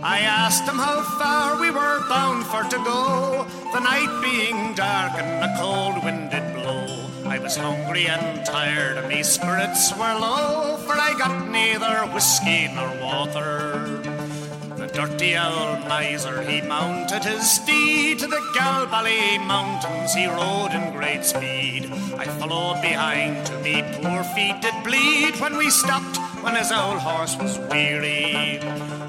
I 0.03 0.21
asked 0.21 0.67
him 0.67 0.79
how 0.79 1.03
far 1.19 1.61
we 1.61 1.71
were 1.71 2.09
bound 2.09 2.47
for 2.47 2.63
to 2.63 2.79
go, 2.85 3.47
the 3.75 3.81
night 3.81 4.13
being 4.23 4.75
dark 4.75 5.13
and 5.21 5.45
a 5.45 5.55
cold 5.59 6.03
wind 6.05 6.31
did 6.31 6.55
blow. 6.55 7.11
I 7.27 7.39
was 7.39 7.57
hungry 7.57 8.07
and 8.07 8.45
tired, 8.47 8.97
and 8.97 9.09
my 9.09 9.23
spirits 9.23 9.93
were 9.97 10.15
low, 10.19 10.79
for 10.87 10.93
I 10.93 11.13
got 11.19 11.49
neither 11.51 12.07
whiskey 12.15 12.69
nor 12.75 12.89
water 13.01 14.04
dirty 14.95 15.37
old 15.37 15.81
miser, 15.89 16.41
he 16.43 16.61
mounted 16.61 17.25
his 17.25 17.51
steed 17.51 18.19
to 18.21 18.27
the 18.29 18.43
Galbally 18.57 19.45
Mountains. 19.45 20.15
He 20.15 20.27
rode 20.27 20.73
in 20.73 20.93
great 20.93 21.25
speed. 21.25 21.91
I 22.17 22.27
followed 22.39 22.81
behind 22.81 23.45
to 23.47 23.55
me 23.65 23.83
poor 24.01 24.23
feet 24.35 24.57
did 24.63 24.79
bleed 24.85 25.35
when 25.41 25.57
we 25.57 25.69
stopped, 25.71 26.17
when 26.45 26.55
his 26.55 26.71
old 26.71 26.99
horse 26.99 27.37
was 27.43 27.59
weary. 27.71 28.61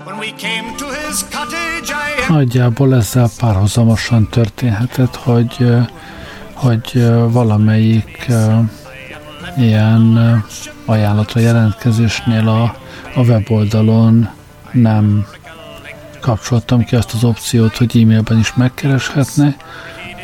When 0.06 0.18
we 0.18 0.32
came 0.32 0.76
to 0.78 0.86
his 0.86 1.24
cottage, 1.24 1.92
I... 1.92 2.30
Nagyjából 2.30 2.96
ezzel 2.96 3.30
párhuzamosan 3.38 4.30
történhetett, 4.30 5.16
hogy, 5.16 5.76
hogy 6.54 7.06
valamelyik 7.30 8.28
ilyen 9.58 10.44
ajánlatra 10.86 11.40
jelentkezésnél 11.40 12.48
a, 12.48 12.64
a 13.16 13.22
weboldalon 13.22 14.30
nem 14.72 15.26
kapcsoltam 16.26 16.84
ki 16.84 16.96
azt 16.96 17.14
az 17.14 17.24
opciót, 17.24 17.78
hogy 17.78 18.02
e-mailben 18.02 18.40
is 18.40 18.54
megkereshetne, 18.54 19.56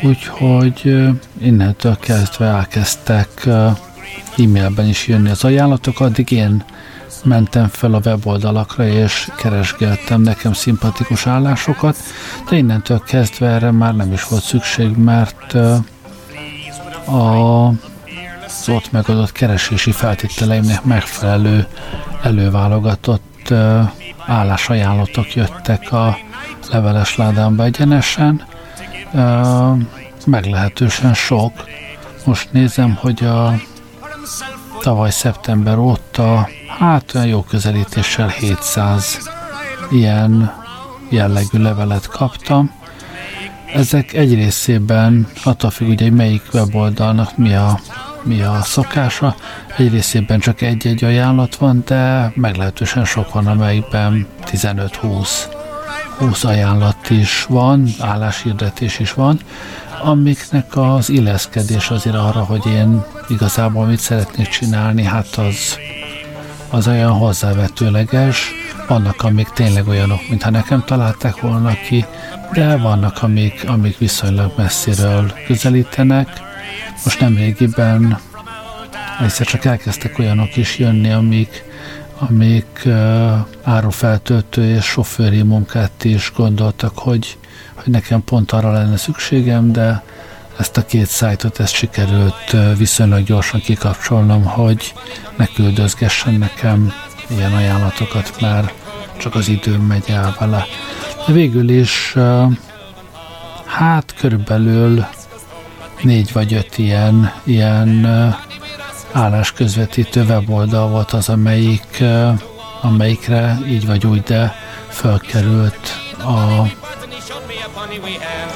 úgyhogy 0.02 0.96
innentől 1.38 1.96
kezdve 2.00 2.46
elkezdtek 2.46 3.46
e-mailben 4.36 4.88
is 4.88 5.06
jönni 5.06 5.30
az 5.30 5.44
ajánlatok, 5.44 6.00
addig 6.00 6.30
én 6.30 6.64
mentem 7.24 7.68
fel 7.68 7.94
a 7.94 8.00
weboldalakra 8.04 8.86
és 8.86 9.30
keresgeltem 9.36 10.20
nekem 10.20 10.52
szimpatikus 10.52 11.26
állásokat, 11.26 11.96
de 12.48 12.56
innentől 12.56 13.02
kezdve 13.06 13.46
erre 13.46 13.70
már 13.70 13.96
nem 13.96 14.12
is 14.12 14.24
volt 14.24 14.42
szükség, 14.42 14.96
mert 14.96 15.54
a 17.06 17.66
az 18.46 18.68
ott 18.68 18.92
megadott 18.92 19.32
keresési 19.32 19.92
feltételeimnek 19.92 20.84
megfelelő 20.84 21.66
előválogatott 22.22 23.31
állásajánlatok 24.26 25.34
jöttek 25.34 25.92
a 25.92 26.18
leveles 26.70 27.16
ládámba 27.16 27.64
egyenesen, 27.64 28.42
meglehetősen 30.26 31.14
sok. 31.14 31.52
Most 32.24 32.52
nézem, 32.52 32.94
hogy 32.94 33.24
a 33.24 33.54
tavaly 34.80 35.10
szeptember 35.10 35.78
óta, 35.78 36.48
hát 36.78 37.14
olyan 37.14 37.26
jó 37.26 37.42
közelítéssel 37.42 38.28
700 38.28 39.30
ilyen 39.90 40.54
jellegű 41.08 41.58
levelet 41.58 42.06
kaptam. 42.06 42.70
Ezek 43.74 44.12
egy 44.12 44.34
részében 44.34 45.28
attól 45.44 45.70
függ, 45.70 45.86
hogy 45.86 46.12
melyik 46.12 46.42
weboldalnak 46.52 47.36
mi 47.36 47.54
a 47.54 47.80
mi 48.24 48.42
a 48.42 48.60
szokása. 48.62 49.34
Egy 49.76 49.92
részében 49.92 50.38
csak 50.38 50.60
egy-egy 50.60 51.04
ajánlat 51.04 51.56
van, 51.56 51.82
de 51.86 52.32
meglehetősen 52.34 53.04
sok 53.04 53.32
van, 53.32 53.46
amelyikben 53.46 54.26
15-20 54.46 55.28
20 56.18 56.44
ajánlat 56.44 57.10
is 57.10 57.44
van, 57.48 57.88
álláshirdetés 58.00 58.98
is 58.98 59.12
van, 59.12 59.38
amiknek 60.02 60.76
az 60.76 61.08
illeszkedés 61.08 61.90
azért 61.90 62.16
arra, 62.16 62.44
hogy 62.44 62.66
én 62.66 63.04
igazából 63.28 63.86
mit 63.86 63.98
szeretnék 63.98 64.48
csinálni, 64.48 65.04
hát 65.04 65.36
az, 65.36 65.78
az 66.70 66.88
olyan 66.88 67.12
hozzávetőleges. 67.12 68.50
Vannak, 68.88 69.22
amik 69.22 69.48
tényleg 69.48 69.88
olyanok, 69.88 70.28
mintha 70.28 70.50
nekem 70.50 70.82
találták 70.86 71.40
volna 71.40 71.72
ki, 71.88 72.04
de 72.52 72.76
vannak, 72.76 73.22
amik, 73.22 73.64
amik 73.68 73.98
viszonylag 73.98 74.52
messziről 74.56 75.32
közelítenek. 75.46 76.28
Most 77.04 77.20
nem 77.20 77.36
régiben 77.36 78.18
egyszer 79.20 79.46
csak 79.46 79.64
elkezdtek 79.64 80.18
olyanok 80.18 80.56
is 80.56 80.78
jönni, 80.78 81.12
amik, 81.12 81.64
amik 82.18 82.82
uh, 82.84 83.32
árufeltöltő 83.62 84.74
és 84.74 84.84
sofőri 84.84 85.42
munkát 85.42 86.04
is 86.04 86.32
gondoltak, 86.36 86.98
hogy, 86.98 87.38
hogy 87.74 87.92
nekem 87.92 88.24
pont 88.24 88.52
arra 88.52 88.72
lenne 88.72 88.96
szükségem, 88.96 89.72
de 89.72 90.02
ezt 90.58 90.76
a 90.76 90.84
két 90.86 91.06
szájtot 91.06 91.60
ezt 91.60 91.74
sikerült 91.74 92.56
viszonylag 92.76 93.24
gyorsan 93.24 93.60
kikapcsolnom, 93.60 94.44
hogy 94.44 94.92
ne 95.36 95.46
küldözgessen 95.46 96.34
nekem 96.34 96.92
ilyen 97.26 97.52
ajánlatokat, 97.52 98.40
mert 98.40 98.72
csak 99.16 99.34
az 99.34 99.48
időm 99.48 99.80
megy 99.80 100.04
el 100.06 100.36
vele. 100.38 100.64
De 101.26 101.32
végül 101.32 101.68
is 101.68 102.14
hát 103.66 104.14
körülbelül 104.18 105.06
négy 106.02 106.32
vagy 106.32 106.54
öt 106.54 106.78
ilyen, 106.78 107.32
ilyen 107.44 108.06
állásközvetítő 109.12 110.22
weboldal 110.22 110.88
volt 110.88 111.10
az, 111.10 111.28
amelyik, 111.28 112.04
amelyikre 112.80 113.58
így 113.68 113.86
vagy 113.86 114.06
úgy, 114.06 114.22
de 114.22 114.54
fölkerült 114.88 115.90
a, 116.24 116.66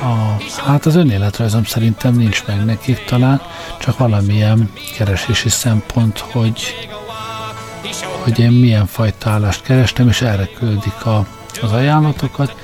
a 0.04 0.36
hát 0.66 0.86
az 0.86 0.94
önéletrajzom 0.94 1.64
szerintem 1.64 2.14
nincs 2.14 2.44
meg 2.46 2.64
nekik 2.64 3.04
talán, 3.04 3.40
csak 3.78 3.98
valamilyen 3.98 4.70
keresési 4.96 5.48
szempont, 5.48 6.18
hogy, 6.18 6.88
hogy 8.22 8.38
én 8.38 8.50
milyen 8.50 8.86
fajta 8.86 9.30
állást 9.30 9.62
kerestem, 9.62 10.08
és 10.08 10.22
erre 10.22 10.48
küldik 10.58 11.06
a, 11.06 11.26
az 11.62 11.72
ajánlatokat. 11.72 12.54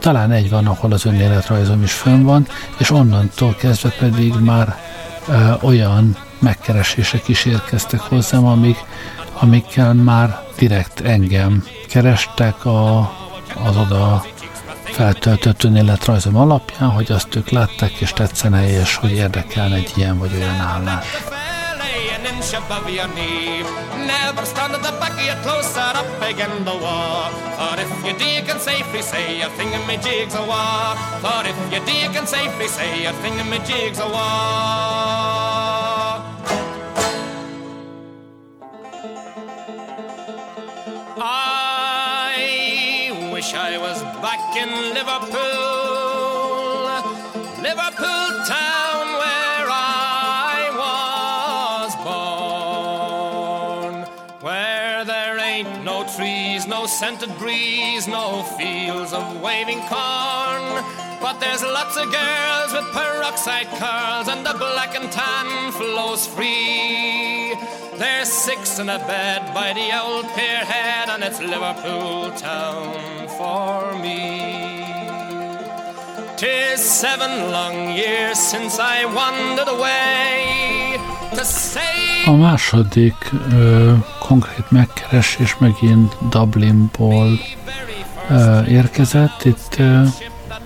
Talán 0.00 0.30
egy 0.30 0.50
van, 0.50 0.66
ahol 0.66 0.92
az 0.92 1.04
önéletrajzom 1.04 1.82
is 1.82 1.92
fönn 1.92 2.22
van, 2.22 2.46
és 2.78 2.90
onnantól 2.90 3.54
kezdve 3.54 3.94
pedig 3.98 4.34
már 4.34 4.76
ö, 5.28 5.52
olyan 5.60 6.16
megkeresések 6.38 7.28
is 7.28 7.44
érkeztek 7.44 8.00
hozzám, 8.00 8.46
amik, 8.46 8.76
amikkel 9.38 9.94
már 9.94 10.40
direkt 10.58 11.00
engem 11.00 11.64
kerestek 11.88 12.64
a, 12.64 12.98
az 13.64 13.76
oda 13.76 14.24
feltöltött 14.82 15.64
önéletrajzom 15.64 16.36
alapján, 16.36 16.90
hogy 16.90 17.12
azt 17.12 17.36
ők 17.36 17.48
látták 17.48 17.90
és 17.90 18.12
tetszene, 18.12 18.80
és 18.80 18.96
hogy 18.96 19.10
érdekelne 19.10 19.74
egy 19.74 19.92
ilyen 19.94 20.18
vagy 20.18 20.30
olyan 20.34 20.60
állás. 20.60 21.06
Inch 22.42 22.54
above 22.54 22.88
your 22.90 23.06
knee. 23.14 23.62
Never 24.06 24.44
stand 24.44 24.74
at 24.74 24.82
the 24.82 24.90
back 25.00 25.12
of 25.12 25.24
your 25.24 25.36
closer 25.42 25.80
up 25.80 26.06
again 26.22 26.64
the 26.64 26.76
wall. 26.84 27.30
For 27.58 27.80
if 27.80 28.06
you 28.06 28.14
do, 28.18 28.24
you 28.24 28.42
can 28.42 28.58
safely 28.58 29.02
say 29.02 29.38
your 29.38 29.50
jigs 30.02 30.34
a 30.34 30.42
war. 30.52 30.96
For 31.22 31.46
if 31.46 31.56
you 31.72 31.80
do, 31.86 31.92
you 31.92 32.10
can 32.10 32.26
safely 32.26 32.66
say 32.68 33.02
your 33.04 33.12
jigs 33.64 33.98
a 33.98 34.06
war. 34.06 34.12
I 41.24 43.12
wish 43.32 43.54
I 43.54 43.78
was 43.78 44.02
back 44.24 44.56
in 44.56 44.70
Liverpool, 44.98 45.42
Liverpool 47.62 48.41
no 56.82 56.88
scented 56.88 57.38
breeze, 57.38 58.08
no 58.08 58.42
fields 58.58 59.12
of 59.12 59.40
waving 59.40 59.78
corn. 59.82 60.64
But 61.20 61.38
there's 61.38 61.62
lots 61.62 61.96
of 61.96 62.10
girls 62.10 62.72
with 62.72 62.92
peroxide 62.92 63.68
curls, 63.78 64.26
and 64.26 64.44
the 64.44 64.54
black 64.54 64.96
and 64.96 65.08
tan 65.12 65.70
flows 65.70 66.26
free. 66.26 67.54
There's 67.98 68.28
six 68.28 68.80
in 68.80 68.88
a 68.88 68.98
bed 68.98 69.54
by 69.54 69.72
the 69.74 69.88
old 70.02 70.24
pier 70.34 70.64
head, 70.72 71.08
and 71.08 71.22
it's 71.22 71.40
Liverpool 71.40 72.32
town 72.32 73.28
for 73.38 73.96
me. 74.02 74.84
Tis 76.36 76.80
seven 76.80 77.52
long 77.52 77.92
years 77.96 78.40
since 78.40 78.80
I 78.80 79.04
wandered 79.04 79.68
away. 79.68 81.11
A 82.26 82.30
második 82.30 83.30
ö, 83.52 83.92
konkrét 84.18 84.70
megkeresés 84.70 85.56
megint 85.58 86.16
Dublinból 86.28 87.38
ö, 88.30 88.64
érkezett. 88.64 89.44
Itt 89.44 89.74
ö, 89.78 90.02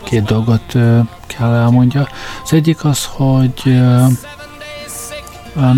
két 0.04 0.22
dolgot 0.22 0.74
ö, 0.74 0.98
kell 1.26 1.54
elmondja. 1.54 2.08
Az 2.44 2.52
egyik 2.52 2.84
az, 2.84 3.04
hogy 3.04 3.62
ö, 3.64 4.06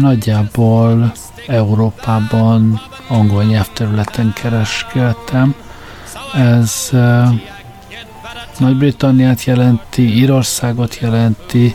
nagyjából 0.01 1.13
Európában 1.47 2.81
angol 3.09 3.45
nyelvterületen 3.45 4.33
kereskedtem. 4.35 5.55
Ez 6.35 6.89
uh, 6.93 7.29
Nagy-Britanniát 8.59 9.45
jelenti, 9.45 10.15
Írországot 10.15 10.99
jelenti, 10.99 11.75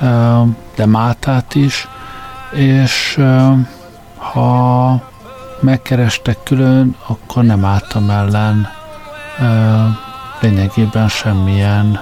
uh, 0.00 0.48
de 0.74 0.86
Máltát 0.86 1.54
is, 1.54 1.88
és 2.54 3.20
ha 4.16 5.02
megkerestek 5.60 6.42
külön, 6.42 6.96
akkor 7.06 7.44
nem 7.44 7.64
álltam 7.64 8.10
ellen 8.10 8.68
lényegében 10.40 11.08
semmilyen 11.08 12.00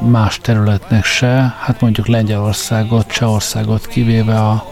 más 0.00 0.38
területnek 0.38 1.04
se, 1.04 1.54
hát 1.60 1.80
mondjuk 1.80 2.06
Lengyelországot, 2.06 3.06
Csehországot 3.06 3.86
kivéve 3.86 4.38
a 4.40 4.64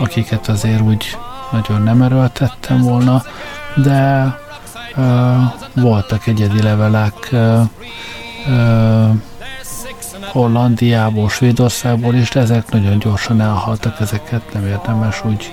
akiket 0.00 0.48
azért 0.48 0.80
úgy 0.80 1.16
nagyon 1.50 1.82
nem 1.82 2.02
erőltettem 2.02 2.82
volna, 2.82 3.22
de 3.76 4.34
ö, 4.96 5.32
voltak 5.74 6.26
egyedi 6.26 6.62
levelek 6.62 7.28
ö, 7.30 7.60
ö, 8.48 9.08
Hollandiából, 10.30 11.28
Svédországból 11.28 12.14
is, 12.14 12.30
de 12.30 12.40
ezek 12.40 12.70
nagyon 12.70 12.98
gyorsan 12.98 13.40
elhaltak, 13.40 14.00
ezeket 14.00 14.52
nem 14.52 14.66
érdemes 14.66 15.24
úgy 15.24 15.52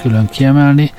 külön 0.00 0.26
kiemelni. 0.26 0.92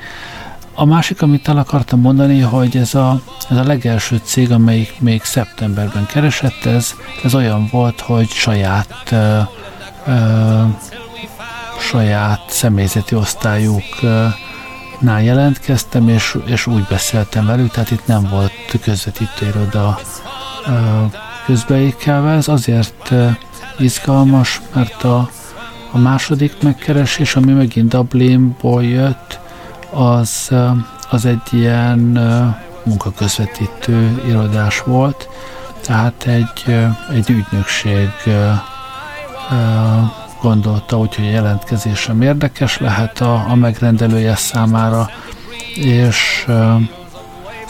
A 0.74 0.84
másik, 0.84 1.22
amit 1.22 1.48
el 1.48 1.56
akartam 1.56 2.00
mondani, 2.00 2.40
hogy 2.40 2.76
ez 2.76 2.94
a, 2.94 3.20
ez 3.50 3.56
a 3.56 3.62
legelső 3.62 4.20
cég, 4.22 4.52
amelyik 4.52 5.00
még 5.00 5.22
szeptemberben 5.22 6.06
keresett, 6.06 6.64
ez, 6.64 6.94
ez 7.24 7.34
olyan 7.34 7.68
volt, 7.70 8.00
hogy 8.00 8.28
saját 8.28 9.08
ö, 9.10 9.38
ö, 10.06 10.62
saját 11.80 12.44
személyzeti 12.48 13.14
osztályuknál 13.14 15.22
jelentkeztem, 15.22 16.08
és, 16.08 16.38
és 16.44 16.66
úgy 16.66 16.86
beszéltem 16.88 17.46
velük, 17.46 17.70
tehát 17.70 17.90
itt 17.90 18.06
nem 18.06 18.28
volt 18.30 18.52
közvetítőiroda 18.82 19.98
közbeékelve. 21.44 22.30
Ez 22.30 22.48
azért 22.48 23.12
izgalmas, 23.78 24.60
mert 24.74 25.04
a, 25.04 25.30
a 25.90 25.98
második 25.98 26.62
megkeresés, 26.62 27.36
ami 27.36 27.52
megint 27.52 27.88
Dublinból 27.88 28.84
jött, 28.84 29.38
az, 29.90 30.50
az 31.10 31.24
egy 31.24 31.48
ilyen 31.50 31.98
munkaközvetítő 32.84 34.22
irodás 34.26 34.80
volt, 34.80 35.28
tehát 35.80 36.24
egy, 36.26 36.74
egy 37.12 37.30
ügynökség 37.30 38.10
gondolta, 40.42 40.96
hogy 40.96 41.14
a 41.18 41.22
jelentkezésem 41.22 42.22
érdekes 42.22 42.78
lehet 42.78 43.20
a, 43.20 43.44
a 43.48 43.54
megrendelője 43.54 44.34
számára, 44.34 45.10
és 45.74 46.46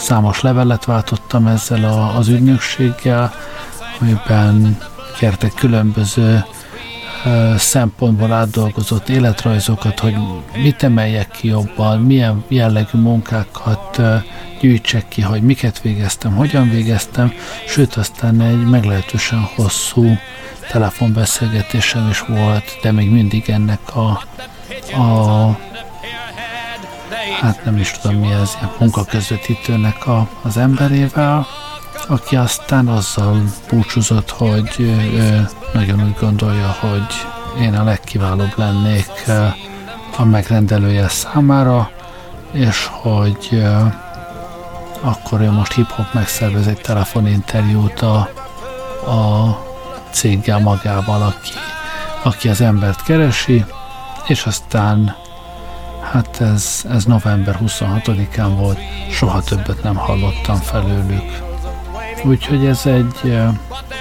számos 0.00 0.40
levelet 0.40 0.84
váltottam 0.84 1.46
ezzel 1.46 1.84
a, 1.84 2.16
az 2.16 2.28
ügynökséggel, 2.28 3.32
amiben 4.00 4.78
kértek 5.18 5.54
különböző 5.54 6.44
szempontból 7.56 8.32
átdolgozott 8.32 9.08
életrajzokat, 9.08 9.98
hogy 9.98 10.16
mit 10.54 10.82
emeljek 10.82 11.30
ki 11.30 11.48
jobban, 11.48 12.00
milyen 12.00 12.44
jellegű 12.48 12.98
munkákat 12.98 14.00
gyűjtsek 14.60 15.08
ki, 15.08 15.20
hogy 15.20 15.42
miket 15.42 15.80
végeztem, 15.80 16.34
hogyan 16.34 16.70
végeztem, 16.70 17.32
sőt 17.66 17.94
aztán 17.94 18.40
egy 18.40 18.64
meglehetősen 18.64 19.48
hosszú 19.54 20.16
telefonbeszélgetésem 20.70 22.08
is 22.08 22.20
volt, 22.20 22.78
de 22.82 22.92
még 22.92 23.10
mindig 23.10 23.50
ennek 23.50 23.96
a, 23.96 24.22
a 25.00 25.58
hát 27.40 27.64
nem 27.64 27.76
is 27.76 27.90
tudom 27.90 28.18
mi 28.18 28.32
ez, 28.32 28.56
ilyen 28.60 28.72
munkaközvetítőnek 28.78 30.06
a, 30.06 30.28
az 30.42 30.56
emberével, 30.56 31.46
aki 32.08 32.36
aztán 32.36 32.88
azzal 32.88 33.42
búcsúzott, 33.70 34.30
hogy 34.30 34.74
ő 34.78 35.48
nagyon 35.72 36.02
úgy 36.04 36.16
gondolja, 36.20 36.76
hogy 36.80 37.26
én 37.60 37.74
a 37.74 37.84
legkiválóbb 37.84 38.52
lennék 38.56 39.10
a 40.16 40.24
megrendelője 40.24 41.08
számára, 41.08 41.90
és 42.52 42.88
hogy 42.90 43.64
akkor 45.00 45.40
ő 45.40 45.50
most 45.50 45.72
hip-hop 45.72 46.12
megszervez 46.12 46.66
egy 46.66 46.80
telefoninterjút 46.80 48.00
a, 48.00 48.16
a 49.10 49.58
céggel 50.10 50.58
magával, 50.58 51.22
aki, 51.22 51.52
aki 52.22 52.48
az 52.48 52.60
embert 52.60 53.02
keresi, 53.02 53.64
és 54.26 54.44
aztán 54.44 55.16
hát 56.10 56.40
ez, 56.40 56.84
ez 56.90 57.04
november 57.04 57.58
26-án 57.62 58.52
volt, 58.56 58.78
soha 59.10 59.42
többet 59.42 59.82
nem 59.82 59.96
hallottam 59.96 60.56
felőlük. 60.56 61.42
Úgyhogy 62.24 62.66
ez 62.66 62.86
egy, 62.86 63.32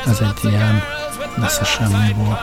ez 0.05 0.19
egy 0.19 0.51
ilyen 0.51 0.83
nesze 1.37 1.63
semmi 1.63 2.13
volt. 2.13 2.39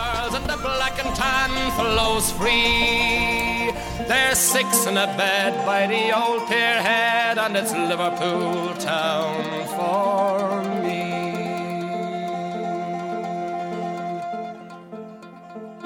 There's 4.09 4.38
six 4.52 4.87
in 4.87 4.96
a 4.96 5.07
bed 5.16 5.52
by 5.66 5.87
the 5.92 6.12
old 6.16 6.46
pier 6.48 6.79
head, 6.81 7.38
and 7.38 7.57
it's 7.57 7.72
Liverpool 7.72 8.72
town 8.76 9.66
for 9.74 10.62
me. 10.83 11.02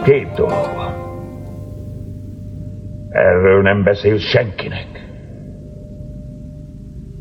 Két 0.04 0.32
dolog. 0.34 1.09
Erről 3.10 3.62
nem 3.62 3.82
beszél 3.82 4.18
senkinek. 4.18 4.86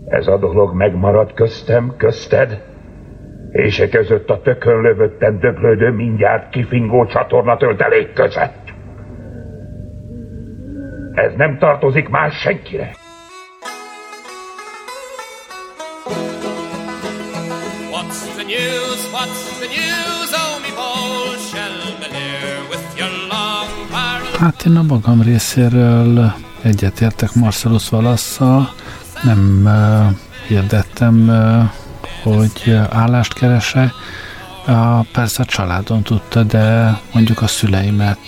Ez 0.06 0.28
a 0.28 0.38
dolog 0.38 0.76
megmarad 0.76 1.34
köztem, 1.34 1.94
közted, 1.98 2.62
és 3.52 3.80
e 3.80 3.90
között 3.90 4.30
a 4.30 4.42
tökön 4.42 4.82
lövötten 4.82 5.40
döglődő 5.40 5.92
mindjárt 5.92 6.50
kifingó 6.50 7.06
csatorna 7.06 7.58
töltelék 7.58 8.14
között. 8.14 8.74
Ez 11.14 11.34
nem 11.36 11.58
tartozik 11.58 12.10
más 12.10 12.40
senkire. 12.40 12.92
What's 17.92 18.20
the 18.36 18.44
news, 18.44 19.02
what's 19.14 19.60
the 19.60 19.68
news, 19.68 20.19
Hát 24.40 24.66
én 24.66 24.78
a 24.78 24.82
magam 24.82 25.22
részéről 25.22 26.34
egyetértek 26.62 27.34
Marcellus 27.34 27.90
Valasszal, 27.90 28.74
nem 29.24 29.62
uh, 29.66 30.16
hirdettem, 30.48 31.30
uh, 31.30 31.70
hogy 32.24 32.80
állást 32.90 33.34
keresek, 33.34 33.92
a, 34.66 35.02
persze 35.02 35.42
a 35.42 35.46
családom 35.46 36.04
tudta, 36.04 36.44
de 36.44 36.98
mondjuk 37.14 37.42
a 37.42 37.48
szüleimet 37.48 38.20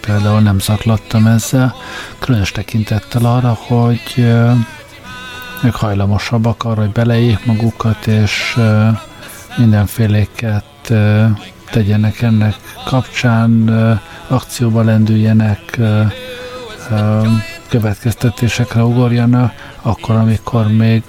például 0.00 0.40
nem 0.40 0.58
zaklattam 0.58 1.26
ezzel, 1.26 1.74
különös 2.18 2.52
tekintettel 2.52 3.24
arra, 3.24 3.58
hogy 3.60 4.26
ők 5.62 5.74
hajlamosabbak 5.74 6.64
arra, 6.64 6.80
hogy 6.80 6.92
beleéljék 6.92 7.44
magukat, 7.46 8.06
és 8.06 8.58
mindenféléket 9.56 10.92
tegyenek 11.70 12.22
ennek 12.22 12.54
kapcsán, 12.84 13.70
akcióba 14.28 14.82
lendüljenek, 14.82 15.78
következtetésekre 17.68 18.84
ugorjanak, 18.84 19.52
akkor, 19.82 20.14
amikor 20.14 20.66
még, 20.72 21.02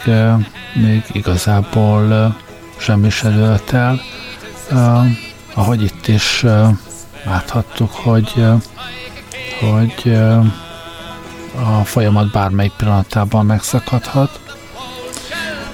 még 0.74 1.04
igazából 1.12 2.36
semmi 2.78 3.10
se 3.10 3.30
dőlt 3.30 3.74
el 3.74 4.00
ahogy 5.54 5.82
itt 5.82 6.08
is 6.08 6.46
láthattuk, 7.26 7.92
hogy, 7.92 8.46
hogy 9.60 10.18
a 11.56 11.84
folyamat 11.84 12.32
bármelyik 12.32 12.72
pillanatában 12.72 13.46
megszakadhat. 13.46 14.40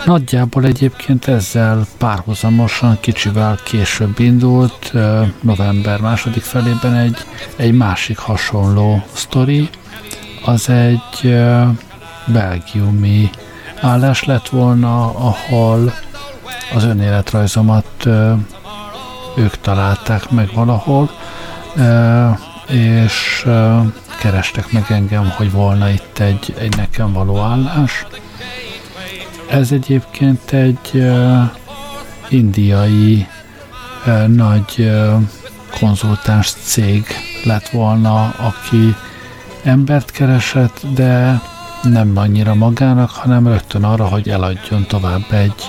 Nagyjából 0.06 0.66
egyébként 0.66 1.28
ezzel 1.28 1.86
párhuzamosan 1.98 2.98
kicsivel 3.00 3.60
később 3.64 4.20
indult, 4.20 4.94
november 5.42 6.00
második 6.00 6.44
felében 6.44 6.94
egy, 6.94 7.18
egy 7.56 7.74
másik 7.74 8.18
hasonló 8.18 9.04
sztori, 9.14 9.70
az 10.46 10.70
egy 10.70 11.38
belgiumi 12.26 13.30
állás 13.82 14.24
lett 14.24 14.50
volna, 14.50 15.04
ahol 15.06 15.94
az 16.74 16.84
önéletrajzomat 16.84 18.06
ők 19.36 19.58
találták 19.62 20.30
meg 20.30 20.50
valahol, 20.54 21.12
és 22.68 23.48
kerestek 24.20 24.72
meg 24.72 24.86
engem, 24.90 25.34
hogy 25.38 25.52
volna 25.52 25.90
itt 25.90 26.20
egy, 26.20 26.56
egy 26.58 26.76
nekem 26.76 27.14
való 27.14 27.40
állás. 27.40 28.06
Ez 29.50 29.72
egyébként 29.72 30.52
egy 30.52 31.04
indiai 32.30 33.28
nagy 34.28 34.92
konzultáns 35.80 36.52
cég 36.52 37.06
lett 37.44 37.70
volna, 37.70 38.24
aki 38.24 38.96
embert 39.64 40.12
keresett, 40.12 40.82
de 40.94 41.42
nem 41.84 42.18
annyira 42.18 42.54
magának, 42.54 43.10
hanem 43.10 43.48
rögtön 43.48 43.84
arra, 43.84 44.06
hogy 44.06 44.30
eladjon 44.30 44.86
tovább 44.88 45.32
egy, 45.32 45.64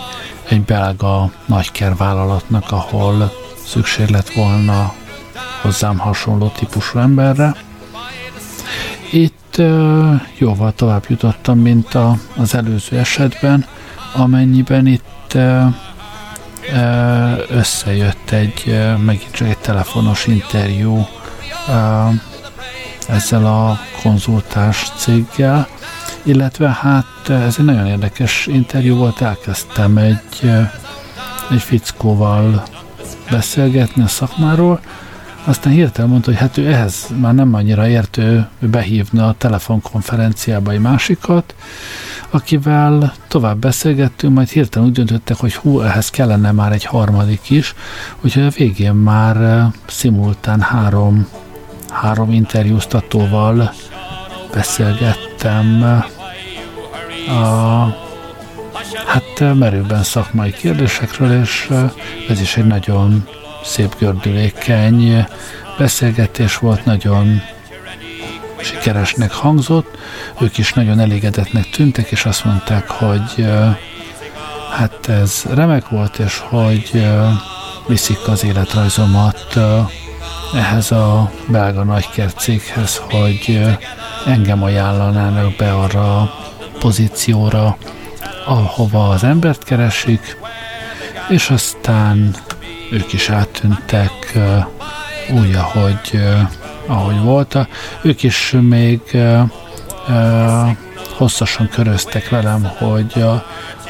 egy 0.49 0.63
belga 0.63 1.31
nagykervállalatnak, 1.47 2.71
ahol 2.71 3.33
szükség 3.65 4.09
lett 4.09 4.31
volna 4.31 4.93
hozzám 5.63 5.99
hasonló 5.99 6.49
típusú 6.49 6.99
emberre. 6.99 7.55
Itt 9.17 9.63
jóval 10.39 10.73
tovább 10.73 11.05
jutottam, 11.09 11.59
mint 11.59 11.95
a, 11.95 12.17
az 12.37 12.55
előző 12.55 12.99
esetben, 12.99 13.65
amennyiben 14.15 14.87
itt 14.87 15.37
összejött 17.49 18.31
egy, 18.31 18.81
megint 19.05 19.31
csak 19.31 19.49
egy 19.49 19.59
telefonos 19.59 20.27
interjú 20.27 21.07
ezzel 23.09 23.47
a 23.47 23.79
konzultás 24.03 24.93
céggel, 24.97 25.69
illetve 26.23 26.69
hát 26.69 27.29
ez 27.29 27.55
egy 27.59 27.65
nagyon 27.65 27.87
érdekes 27.87 28.47
interjú 28.47 28.97
volt, 28.97 29.21
elkezdtem 29.21 29.97
egy, 29.97 30.51
egy 31.51 31.63
fickóval 31.63 32.63
beszélgetni 33.31 34.03
a 34.03 34.09
szakmáról, 34.09 34.81
aztán 35.47 35.73
hirtelen 35.73 36.11
mondta, 36.11 36.31
hogy 36.31 36.41
hát 36.41 36.57
ő 36.57 36.73
ehhez 36.73 37.07
már 37.21 37.35
nem 37.35 37.55
annyira 37.55 37.89
értő, 37.89 38.49
ő 38.59 38.69
behívna 38.69 39.29
a 39.29 39.35
telefonkonferenciába 39.39 40.71
egy 40.71 40.81
másikat, 40.81 41.55
akivel 42.31 43.15
tovább 43.29 43.59
beszélgettünk, 43.59 44.35
majd 44.35 44.49
hirtelen 44.49 44.89
úgy 44.89 44.95
döntöttek, 44.95 45.37
hogy 45.37 45.55
hú, 45.55 45.81
ehhez 45.81 46.11
kellene 46.11 46.53
már 46.53 46.73
egy 46.73 46.85
harmadik 46.85 47.51
is, 47.51 47.75
úgyhogy 48.21 48.43
a 48.43 48.51
végén 48.51 48.95
már 48.95 49.37
uh, 49.37 49.73
szimultán 49.87 50.61
három, 50.61 51.29
három 51.91 52.33
interjúztatóval 52.33 53.73
beszélgettem 54.53 55.83
uh, 55.83 57.39
a 57.39 57.97
hát 59.07 59.55
merőben 59.55 60.03
szakmai 60.03 60.51
kérdésekről, 60.51 61.41
és 61.41 61.71
ez 62.29 62.41
is 62.41 62.57
egy 62.57 62.67
nagyon 62.67 63.27
szép 63.67 63.99
gördülékeny 63.99 65.27
beszélgetés 65.79 66.57
volt, 66.57 66.85
nagyon 66.85 67.43
sikeresnek 68.61 69.33
hangzott, 69.33 69.99
ők 70.41 70.59
is 70.59 70.73
nagyon 70.73 71.01
elégedetnek 71.01 71.71
tűntek, 71.71 72.11
és 72.11 72.25
azt 72.25 72.45
mondták, 72.45 72.89
hogy 72.89 73.47
hát 74.71 75.09
ez 75.09 75.43
remek 75.55 75.89
volt, 75.89 76.19
és 76.19 76.39
hogy 76.39 77.07
viszik 77.87 78.29
az 78.29 78.45
életrajzomat 78.45 79.59
ehhez 80.55 80.91
a 80.91 81.31
belga 81.49 81.85
nagykert 81.85 82.39
céghez, 82.39 82.97
hogy 82.97 83.61
engem 84.27 84.63
ajánlanának 84.63 85.57
be 85.57 85.73
arra 85.73 86.21
a 86.21 86.35
pozícióra, 86.79 87.77
ahova 88.47 89.09
az 89.09 89.25
embert 89.25 89.65
keresik, 89.65 90.37
és 91.29 91.51
aztán 91.51 92.37
ők 92.91 93.13
is 93.13 93.31
áttűntek 93.31 94.33
uh, 94.35 94.65
úgy, 95.39 95.55
ahogy, 95.55 96.11
uh, 96.13 96.41
ahogy 96.87 97.21
volt. 97.21 97.59
Ők 98.03 98.23
is 98.23 98.55
még 98.61 99.01
uh, 99.13 99.41
hosszasan 101.17 101.69
köröztek 101.69 102.29
velem, 102.29 102.71
hogy 102.79 103.25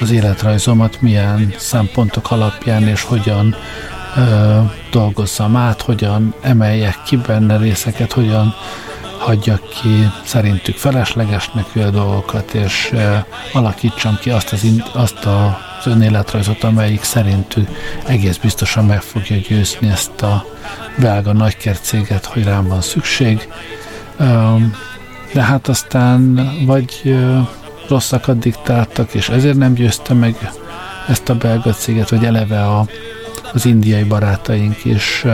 az 0.00 0.10
életrajzomat 0.10 1.00
milyen 1.00 1.54
szempontok 1.56 2.30
alapján 2.30 2.82
és 2.82 3.02
hogyan 3.02 3.54
uh, 4.16 4.70
dolgozzam 4.90 5.56
át, 5.56 5.82
hogyan 5.82 6.34
emeljek 6.40 7.02
ki 7.06 7.16
benne 7.16 7.56
részeket, 7.56 8.12
hogyan 8.12 8.54
hagyjak 9.18 9.68
ki 9.68 10.08
szerintük 10.24 10.76
feleslegesnek 10.76 11.66
a 11.74 11.90
dolgokat, 11.90 12.54
és 12.54 12.94
alakítsam 13.52 14.18
ki 14.20 14.30
azt, 14.30 14.52
az, 14.52 14.66
azt 14.92 15.24
a 15.24 15.58
az 15.78 15.86
önéletrajzot, 15.86 16.64
amelyik 16.64 17.02
szerintük 17.02 17.68
egész 18.06 18.36
biztosan 18.36 18.84
meg 18.84 19.02
fogja 19.02 19.36
győzni 19.36 19.88
ezt 19.88 20.22
a 20.22 20.44
belga 20.98 21.32
nagykercéget, 21.32 22.24
hogy 22.24 22.44
rám 22.44 22.68
van 22.68 22.80
szükség. 22.80 23.48
De 25.32 25.42
hát 25.42 25.68
aztán 25.68 26.50
vagy 26.64 27.16
rosszakat 27.88 28.38
diktáltak, 28.38 29.14
és 29.14 29.28
ezért 29.28 29.56
nem 29.56 29.74
győzte 29.74 30.14
meg 30.14 30.50
ezt 31.08 31.28
a 31.28 31.34
belga 31.34 31.72
céget, 31.72 32.08
vagy 32.08 32.24
eleve 32.24 32.62
a, 32.62 32.86
az 33.52 33.64
indiai 33.64 34.04
barátaink 34.04 34.84
is 34.84 35.24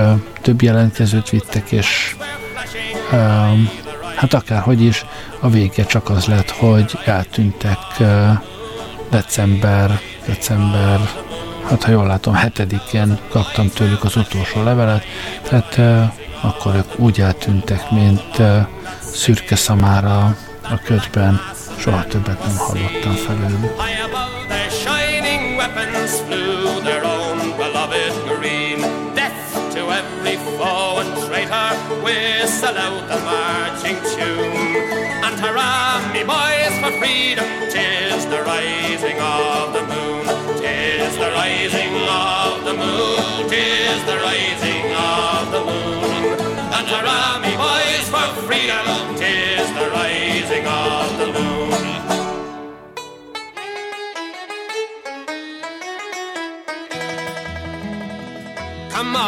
több 0.40 0.62
jelentkezőt 0.62 1.30
vittek, 1.30 1.72
és 1.72 2.16
hát 4.16 4.34
akárhogy 4.34 4.82
is, 4.82 5.04
a 5.40 5.48
vége 5.48 5.84
csak 5.84 6.10
az 6.10 6.26
lett, 6.26 6.50
hogy 6.50 6.98
eltűntek 7.04 7.78
december, 9.10 10.00
december, 10.26 11.00
hát 11.68 11.82
ha 11.82 11.90
jól 11.90 12.06
látom, 12.06 12.34
hetedikén 12.34 13.18
kaptam 13.28 13.68
tőlük 13.68 14.04
az 14.04 14.16
utolsó 14.16 14.62
levelet, 14.62 15.04
tehát 15.48 15.78
akkor 16.40 16.74
ők 16.74 16.98
úgy 16.98 17.20
eltűntek, 17.20 17.90
mint 17.90 18.42
szürke 19.00 19.56
szamára 19.56 20.36
a 20.62 20.78
ködben, 20.84 21.40
soha 21.78 22.04
többet 22.04 22.46
nem 22.46 22.56
hallottam 22.56 23.14
felőlük. 23.14 23.70
tune. 34.16 35.24
And 35.24 35.38
hurrah, 35.40 36.12
me 36.12 36.24
boys, 36.24 36.74
for 36.80 36.92
freedom, 36.98 37.48
tis 37.70 38.24
the 38.26 38.42
rising 38.42 39.18
of 39.20 39.72
the 39.74 39.82
moon. 39.86 40.01
Tis 41.12 41.20
the 41.20 41.30
rising 41.30 41.94
of 42.08 42.64
the 42.64 42.72
moon, 42.72 43.50
tis 43.50 44.02
the 44.06 44.16
rising 44.16 44.92
of 44.94 45.52
the 45.52 45.60
moon. 45.60 46.48
And 46.72 46.88
hurrah, 46.88 47.38
me 47.38 47.54
boys, 47.54 48.08
for 48.08 48.40
freedom, 48.46 49.14
tis 49.16 49.68
the 49.74 49.90
rising 49.90 50.66
of 50.66 51.18
the 51.18 51.26
moon. 51.38 51.91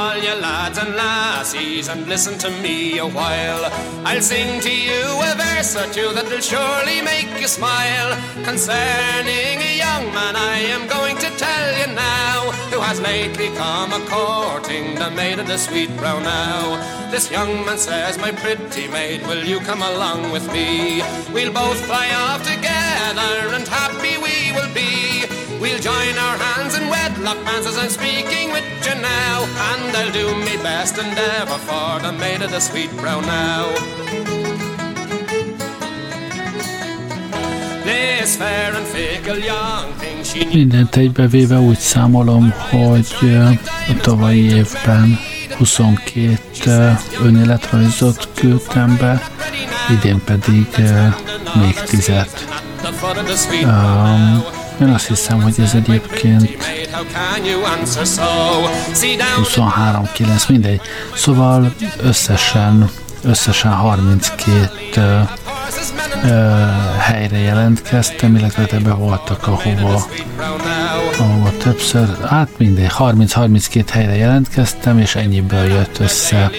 All 0.04 0.18
you 0.18 0.34
lads 0.34 0.78
and 0.78 0.94
lassies 0.94 1.88
and 1.88 2.06
listen 2.06 2.36
to 2.44 2.50
me 2.64 2.98
a 2.98 3.06
while. 3.06 3.64
I'll 4.04 4.20
sing 4.20 4.60
to 4.60 4.72
you 4.88 5.02
a 5.28 5.32
verse 5.44 5.72
or 5.80 5.86
two 5.96 6.10
that'll 6.16 6.44
surely 6.52 7.00
make 7.00 7.30
you 7.40 7.48
smile. 7.48 8.10
Concerning 8.50 9.56
a 9.70 9.72
young 9.84 10.04
man 10.18 10.34
I 10.36 10.58
am 10.76 10.84
going 10.96 11.16
to 11.24 11.30
tell 11.44 11.68
you 11.80 11.88
now, 11.94 12.38
who 12.70 12.80
has 12.80 13.00
lately 13.00 13.48
come 13.62 13.92
a 13.98 14.00
courting 14.12 14.94
the 15.02 15.10
maid 15.10 15.38
of 15.38 15.46
the 15.46 15.58
sweet 15.58 15.90
brown 15.96 16.22
now. 16.22 16.62
This 17.10 17.30
young 17.30 17.52
man 17.64 17.78
says, 17.78 18.18
my 18.18 18.32
pretty 18.32 18.86
maid, 18.88 19.20
will 19.28 19.44
you 19.44 19.58
come 19.60 19.82
along 19.82 20.32
with 20.32 20.46
me? 20.52 21.02
We'll 21.32 21.52
both 21.52 21.80
fly 21.88 22.08
off 22.24 22.42
together 22.54 23.32
and 23.56 23.66
happy 23.66 24.14
we 24.26 24.36
will 24.56 24.72
be. 24.74 24.93
We'll 25.64 25.78
join 25.78 26.14
our 26.18 26.36
hands 26.36 26.76
in 26.76 26.90
wedlock 26.90 27.42
bands 27.46 27.66
as 27.66 27.78
I'm 27.78 27.88
speaking 27.88 28.52
with 28.52 28.66
you 28.84 28.94
now. 29.00 29.36
And 29.70 29.96
I'll 29.96 30.12
do 30.12 30.26
me 30.44 30.62
best 30.62 30.98
endeavour 30.98 31.56
for 31.68 32.00
the 32.04 32.12
maid 32.12 32.42
of 32.42 32.50
the 32.50 32.60
sweet 32.60 32.90
brown 33.00 33.24
now. 33.24 33.72
Mindent 40.52 40.96
egybevéve 40.96 41.58
úgy 41.58 41.78
számolom, 41.78 42.54
hogy 42.70 43.36
a 43.88 44.00
tavalyi 44.00 44.42
évben 44.42 45.18
22 45.56 46.38
önéletrajzot 47.22 48.28
küldtem 48.34 48.96
be, 48.96 49.22
idén 49.90 50.20
pedig 50.24 50.66
még 51.54 51.74
10 51.74 52.10
um, 53.62 54.53
én 54.80 54.88
azt 54.88 55.06
hiszem, 55.06 55.42
hogy 55.42 55.54
ez 55.58 55.74
egyébként 55.74 56.56
23-9, 59.54 60.48
mindegy. 60.48 60.80
Szóval 61.14 61.74
összesen, 62.02 62.90
összesen 63.22 63.72
32 63.72 64.70
uh, 64.96 65.28
uh, 66.22 66.96
helyre 66.98 67.38
jelentkeztem, 67.38 68.36
illetve 68.36 68.66
ebbe 68.70 68.92
voltak, 68.92 69.46
ahova, 69.46 70.06
ahova 71.18 71.50
többször, 71.58 72.26
hát 72.28 72.48
mindegy, 72.56 72.90
30-32 72.98 73.84
helyre 73.90 74.16
jelentkeztem, 74.16 74.98
és 74.98 75.14
ennyiből 75.14 75.64
jött 75.64 75.98
össze 75.98 76.50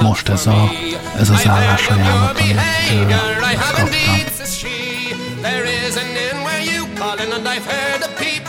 most 0.00 0.28
ez, 0.28 0.46
a, 0.46 0.70
ez 1.18 1.30
az 1.30 1.46
állásajánlat, 1.46 2.40
amit 2.40 2.54
uh, 2.92 3.16
kaptam. 3.74 4.37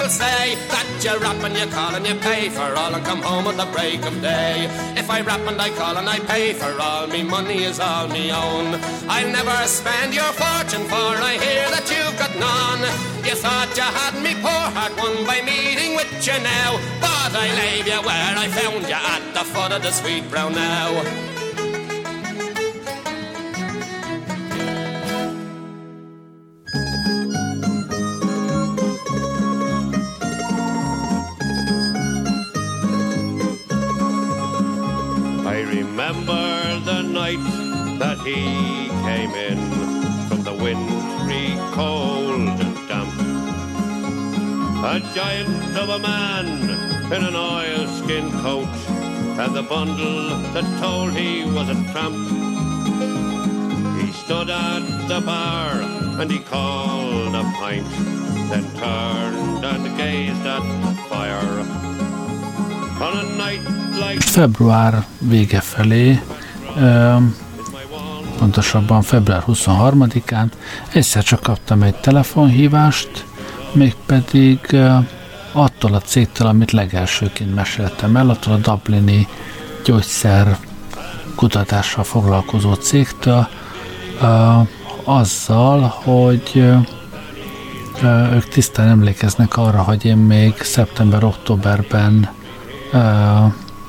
Say 0.10 0.56
that 0.74 0.88
you 1.04 1.18
rap 1.20 1.44
and 1.44 1.56
you 1.56 1.68
call 1.68 1.94
and 1.96 2.06
you 2.06 2.16
pay 2.16 2.50
for 2.50 2.74
all 2.76 2.94
and 2.94 3.06
come 3.06 3.22
home 3.22 3.48
at 3.48 3.58
the 3.58 3.70
break 3.72 4.02
of 4.06 4.22
day. 4.22 4.66
If 4.98 5.10
I 5.10 5.22
rap 5.22 5.42
and 5.48 5.62
I 5.62 5.70
call 5.70 5.98
and 5.98 6.10
I 6.10 6.20
pay 6.20 6.54
for 6.54 6.74
all, 6.82 7.08
me 7.08 7.24
money 7.24 7.64
is 7.64 7.80
all 7.80 8.08
me 8.08 8.32
own. 8.32 8.80
I'll 9.08 9.32
never 9.32 9.56
spend 9.68 10.14
your 10.14 10.32
fortune 10.34 10.86
for 10.90 11.14
I 11.32 11.38
hear 11.38 11.66
that 11.70 11.86
you've 11.94 12.18
got 12.18 12.34
none. 12.42 12.82
You 13.24 13.36
thought 13.36 13.70
you 13.78 13.84
had 13.84 14.16
me 14.24 14.34
poor 14.42 14.66
heart 14.76 14.94
won 14.98 15.26
by 15.26 15.42
meeting 15.42 15.96
with 15.96 16.12
you 16.26 16.38
now, 16.42 16.80
but 17.00 17.32
I 17.36 17.48
leave 17.62 17.88
you 17.88 18.02
where 18.02 18.34
I 18.44 18.48
found 18.48 18.88
you 18.88 19.00
at 19.16 19.24
the 19.34 19.46
foot 19.46 19.72
of 19.72 19.84
the 19.84 19.92
sweet 19.92 20.30
brown 20.30 20.54
now. 20.54 21.39
That 38.00 38.18
he 38.20 38.88
came 39.08 39.32
in 39.36 39.60
from 40.28 40.42
the 40.44 40.54
wintry 40.54 41.48
cold 41.76 42.58
and 42.64 42.76
damp. 42.88 43.12
A 44.94 45.00
giant 45.14 45.76
of 45.78 45.90
a 45.90 46.00
man 46.00 46.48
in 47.12 47.22
an 47.30 47.36
oilskin 47.36 48.32
coat 48.42 48.72
and 49.42 49.54
the 49.54 49.64
bundle 49.64 50.30
that 50.54 50.66
told 50.80 51.12
he 51.12 51.44
was 51.44 51.68
a 51.68 51.76
tramp. 51.92 52.16
He 54.00 54.14
stood 54.14 54.50
at 54.50 54.84
the 55.10 55.20
bar 55.20 55.72
and 56.20 56.32
he 56.32 56.40
called 56.40 57.36
a 57.36 57.44
pint, 57.60 57.90
then 58.50 58.64
turned 58.80 59.66
and 59.66 59.98
gazed 59.98 60.46
at 60.46 60.64
the 60.84 60.94
fire. 61.10 61.60
On 63.04 63.14
a 63.18 63.38
night 63.38 63.64
like 64.00 64.20
Február 64.24 65.06
vége 65.20 65.60
felé, 65.60 66.20
um, 66.78 67.36
pontosabban 68.40 69.02
február 69.02 69.44
23-án 69.48 70.46
egyszer 70.94 71.24
csak 71.24 71.40
kaptam 71.40 71.84
egy 71.84 71.96
telefonhívást, 71.96 73.26
mégpedig 73.72 74.78
attól 75.52 75.94
a 75.94 76.00
cégtől, 76.00 76.48
amit 76.48 76.72
legelsőként 76.72 77.56
meséltem 77.56 78.16
el, 78.16 78.30
attól 78.30 78.54
a 78.54 78.58
Dublini 78.58 79.28
gyógyszer 79.84 80.58
kutatással 81.36 82.04
foglalkozó 82.04 82.74
cégtől, 82.74 83.48
azzal, 85.04 85.82
hogy 86.04 86.64
ők 88.34 88.48
tisztán 88.48 88.88
emlékeznek 88.88 89.58
arra, 89.58 89.82
hogy 89.82 90.06
én 90.06 90.18
még 90.18 90.54
szeptember-októberben 90.62 92.30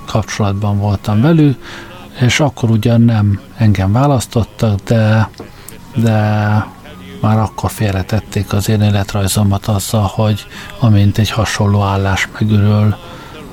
kapcsolatban 0.06 0.78
voltam 0.78 1.20
velük, 1.20 1.58
és 2.18 2.40
akkor 2.40 2.70
ugyan 2.70 3.00
nem 3.00 3.40
engem 3.56 3.92
választottak, 3.92 4.80
de, 4.80 5.30
de 5.94 6.18
már 7.20 7.38
akkor 7.38 7.70
félretették 7.70 8.52
az 8.52 8.68
én 8.68 8.80
életrajzomat 8.80 9.66
azzal, 9.66 10.10
hogy 10.14 10.46
amint 10.78 11.18
egy 11.18 11.30
hasonló 11.30 11.82
állás 11.82 12.28
megürül, 12.38 12.96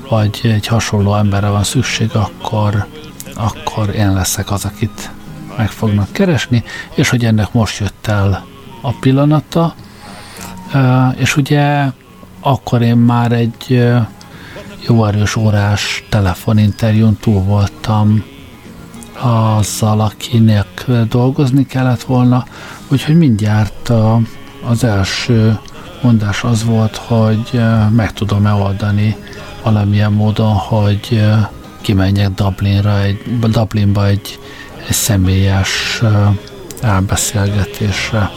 vagy 0.08 0.40
egy 0.42 0.66
hasonló 0.66 1.14
emberre 1.14 1.48
van 1.48 1.64
szükség, 1.64 2.10
akkor, 2.12 2.86
akkor 3.34 3.94
én 3.94 4.12
leszek 4.12 4.50
az, 4.50 4.64
akit 4.64 5.10
meg 5.56 5.70
fognak 5.70 6.12
keresni, 6.12 6.64
és 6.94 7.08
hogy 7.08 7.24
ennek 7.24 7.52
most 7.52 7.78
jött 7.78 8.06
el 8.06 8.46
a 8.80 8.92
pillanata, 8.92 9.74
és 11.16 11.36
ugye 11.36 11.86
akkor 12.40 12.82
én 12.82 12.96
már 12.96 13.32
egy 13.32 13.88
jó 14.86 15.04
erős 15.04 15.36
órás 15.36 16.04
telefoninterjún 16.08 17.16
túl 17.16 17.42
voltam 17.42 18.24
azzal, 19.20 20.00
akinek 20.00 20.84
dolgozni 21.08 21.66
kellett 21.66 22.02
volna, 22.02 22.44
úgyhogy 22.88 23.16
mindjárt 23.16 23.88
a, 23.88 24.20
az 24.68 24.84
első 24.84 25.58
mondás 26.02 26.44
az 26.44 26.64
volt, 26.64 26.96
hogy 26.96 27.60
meg 27.90 28.12
tudom-e 28.12 28.52
oldani 28.52 29.16
valamilyen 29.62 30.12
módon, 30.12 30.52
hogy 30.52 31.22
kimenjek 31.80 32.30
Dublinra, 32.30 33.00
egy, 33.00 33.38
Dublinba 33.40 34.06
egy, 34.06 34.38
egy 34.86 34.94
személyes 34.94 36.02
elbeszélgetésre. 36.82 38.30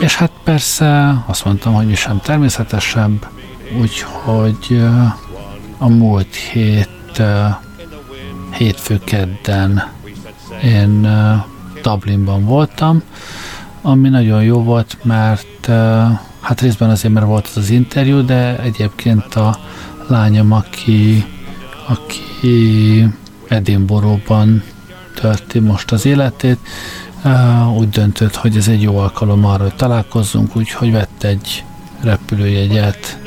És 0.00 0.16
hát 0.16 0.30
persze 0.44 1.22
azt 1.26 1.44
mondtam, 1.44 1.74
hogy 1.74 1.86
mi 1.86 1.94
sem 1.94 2.20
természetesebb, 2.20 3.28
úgyhogy 3.80 4.82
a 5.78 5.88
múlt 5.88 6.34
hét 6.34 7.22
hétfő 8.56 9.00
kedden. 9.04 9.82
Én 10.62 11.08
Dublinban 11.82 12.44
voltam, 12.44 13.02
ami 13.82 14.08
nagyon 14.08 14.42
jó 14.42 14.62
volt, 14.62 14.96
mert 15.02 15.66
hát 16.40 16.60
részben 16.60 16.90
azért, 16.90 17.14
mert 17.14 17.26
volt 17.26 17.46
az, 17.46 17.56
az 17.56 17.70
interjú, 17.70 18.24
de 18.24 18.58
egyébként 18.58 19.34
a 19.34 19.58
lányom, 20.06 20.52
aki, 20.52 21.24
aki 21.86 23.08
Edinburghban 23.48 24.62
tölti 25.14 25.58
most 25.58 25.92
az 25.92 26.06
életét, 26.06 26.58
úgy 27.76 27.88
döntött, 27.88 28.34
hogy 28.34 28.56
ez 28.56 28.68
egy 28.68 28.82
jó 28.82 28.98
alkalom 28.98 29.44
arra, 29.44 29.62
hogy 29.62 29.74
találkozzunk, 29.74 30.56
úgyhogy 30.56 30.92
vett 30.92 31.22
egy 31.22 31.64
repülőjegyet 32.00 33.18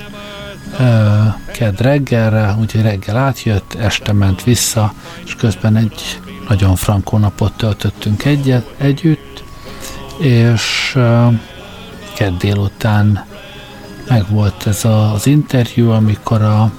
kedd 1.52 1.76
reggelre, 1.78 2.56
úgyhogy 2.60 2.82
reggel 2.82 3.18
átjött, 3.18 3.74
este 3.74 4.14
ment 4.14 4.44
vissza, 4.44 4.94
és 5.26 5.36
közben 5.36 5.76
egy 5.76 6.20
nagyon 6.48 6.76
frankó 6.76 7.18
napot 7.18 7.54
töltöttünk 7.54 8.26
egyet, 8.26 8.74
együtt, 8.78 9.44
és 10.20 10.98
kedd 12.14 12.38
délután 12.38 13.26
meg 14.08 14.30
volt 14.30 14.68
ez 14.68 14.86
az 14.86 15.28
interjú, 15.28 15.90
amikor 15.90 16.42
a, 16.42 16.72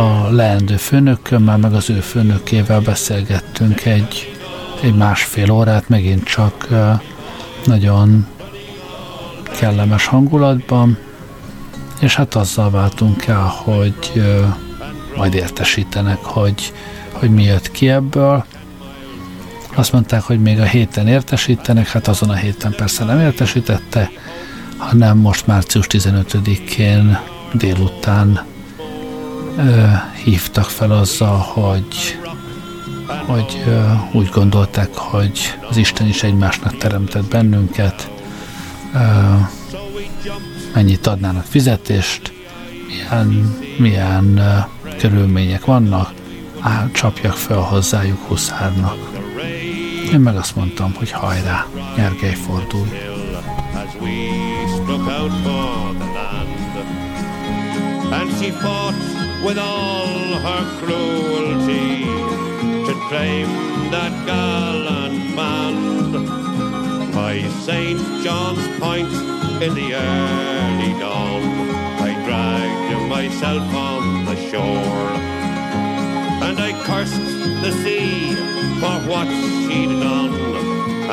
a 0.00 0.30
leendő 0.30 0.76
főnökömmel, 0.76 1.56
meg 1.56 1.72
az 1.72 1.90
ő 1.90 2.00
főnökével 2.00 2.80
beszélgettünk 2.80 3.84
egy, 3.84 4.38
egy 4.80 4.94
másfél 4.94 5.50
órát, 5.50 5.88
megint 5.88 6.24
csak 6.24 6.68
nagyon 7.64 8.26
kellemes 9.58 10.06
hangulatban, 10.06 10.98
és 12.00 12.14
hát 12.14 12.34
azzal 12.34 12.70
váltunk 12.70 13.26
el, 13.26 13.52
hogy 13.64 14.24
majd 15.16 15.34
értesítenek, 15.34 16.24
hogy, 16.24 16.72
hogy 17.12 17.30
mi 17.30 17.42
jött 17.42 17.70
ki 17.70 17.88
ebből. 17.88 18.44
Azt 19.74 19.92
mondták, 19.92 20.22
hogy 20.22 20.40
még 20.40 20.60
a 20.60 20.64
héten 20.64 21.08
értesítenek, 21.08 21.88
hát 21.88 22.08
azon 22.08 22.30
a 22.30 22.34
héten 22.34 22.74
persze 22.76 23.04
nem 23.04 23.20
értesítette, 23.20 24.10
hanem 24.76 25.18
most 25.18 25.46
március 25.46 25.86
15-én 25.88 27.18
délután 27.52 28.44
ö, 29.56 29.86
hívtak 30.24 30.64
fel 30.64 30.90
azzal, 30.90 31.36
hogy, 31.38 32.18
hogy 33.26 33.62
ö, 33.66 33.82
úgy 34.12 34.28
gondolták, 34.28 34.94
hogy 34.94 35.58
az 35.68 35.76
Isten 35.76 36.06
is 36.06 36.22
egymásnak 36.22 36.76
teremtett 36.76 37.24
bennünket, 37.24 38.10
ö, 38.94 38.98
mennyit 40.74 41.06
adnának 41.06 41.44
fizetést, 41.44 42.32
milyen, 42.86 43.56
milyen 43.78 44.24
uh, 44.38 44.96
körülmények 44.98 45.64
vannak, 45.64 46.12
áll, 46.60 46.90
csapjak 46.90 47.32
fel 47.36 47.58
hozzájuk 47.58 48.18
huszárnak. 48.26 48.96
Én 50.12 50.20
meg 50.20 50.36
azt 50.36 50.56
mondtam, 50.56 50.94
hogy 50.94 51.10
hajrá, 51.10 51.66
Gergely 51.96 52.34
fordulj. 52.34 52.88
And 58.10 58.30
she 58.38 58.52
fought 58.52 58.94
with 59.44 59.58
all 59.58 60.38
her 60.38 60.62
cruelty 60.78 62.04
to 62.86 62.94
claim 63.08 63.48
that 63.90 64.12
gallant 64.24 65.34
band 65.34 66.12
by 67.12 67.42
St. 67.66 67.98
John's 68.22 68.78
Point 68.78 69.33
in 69.62 69.74
the 69.74 69.94
early 69.94 70.92
dawn. 70.98 71.42
I 72.00 72.12
dragged 72.24 73.08
myself 73.08 73.62
on 73.74 74.24
the 74.24 74.36
shore 74.50 75.10
and 76.46 76.58
I 76.58 76.72
cursed 76.84 77.28
the 77.62 77.72
sea 77.82 78.34
for 78.80 78.96
what 79.08 79.28
she'd 79.28 79.92
done 80.00 80.34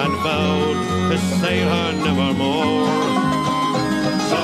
and 0.02 0.14
vowed 0.24 1.12
to 1.12 1.18
sail 1.40 1.70
her 1.70 1.92
nevermore. 1.94 2.88
So 4.32 4.42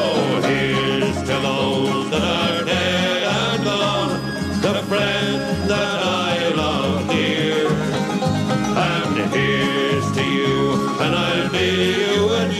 here's 0.48 1.18
to 1.30 1.36
those 1.48 2.10
that 2.12 2.24
are 2.24 2.66
dead 2.66 3.24
and 3.24 3.64
gone, 3.64 4.62
the 4.62 4.84
friend 4.90 5.70
that 5.70 6.00
I 6.04 6.50
love 6.50 7.10
dear. 7.10 7.68
And 8.90 9.34
here's 9.34 10.12
to 10.18 10.24
you, 10.24 11.00
and 11.02 11.16
I'll 11.16 11.50
be 11.52 12.08
you 12.18 12.57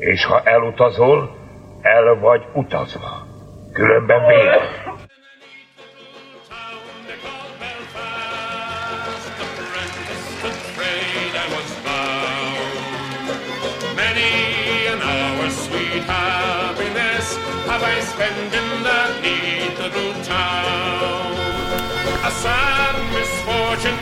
És 0.00 0.24
ha 0.24 0.42
elutazol, 0.44 1.36
el 1.82 2.14
vagy 2.14 2.42
utazva. 2.54 3.26
Különben 3.72 4.26
vége. 4.26 4.58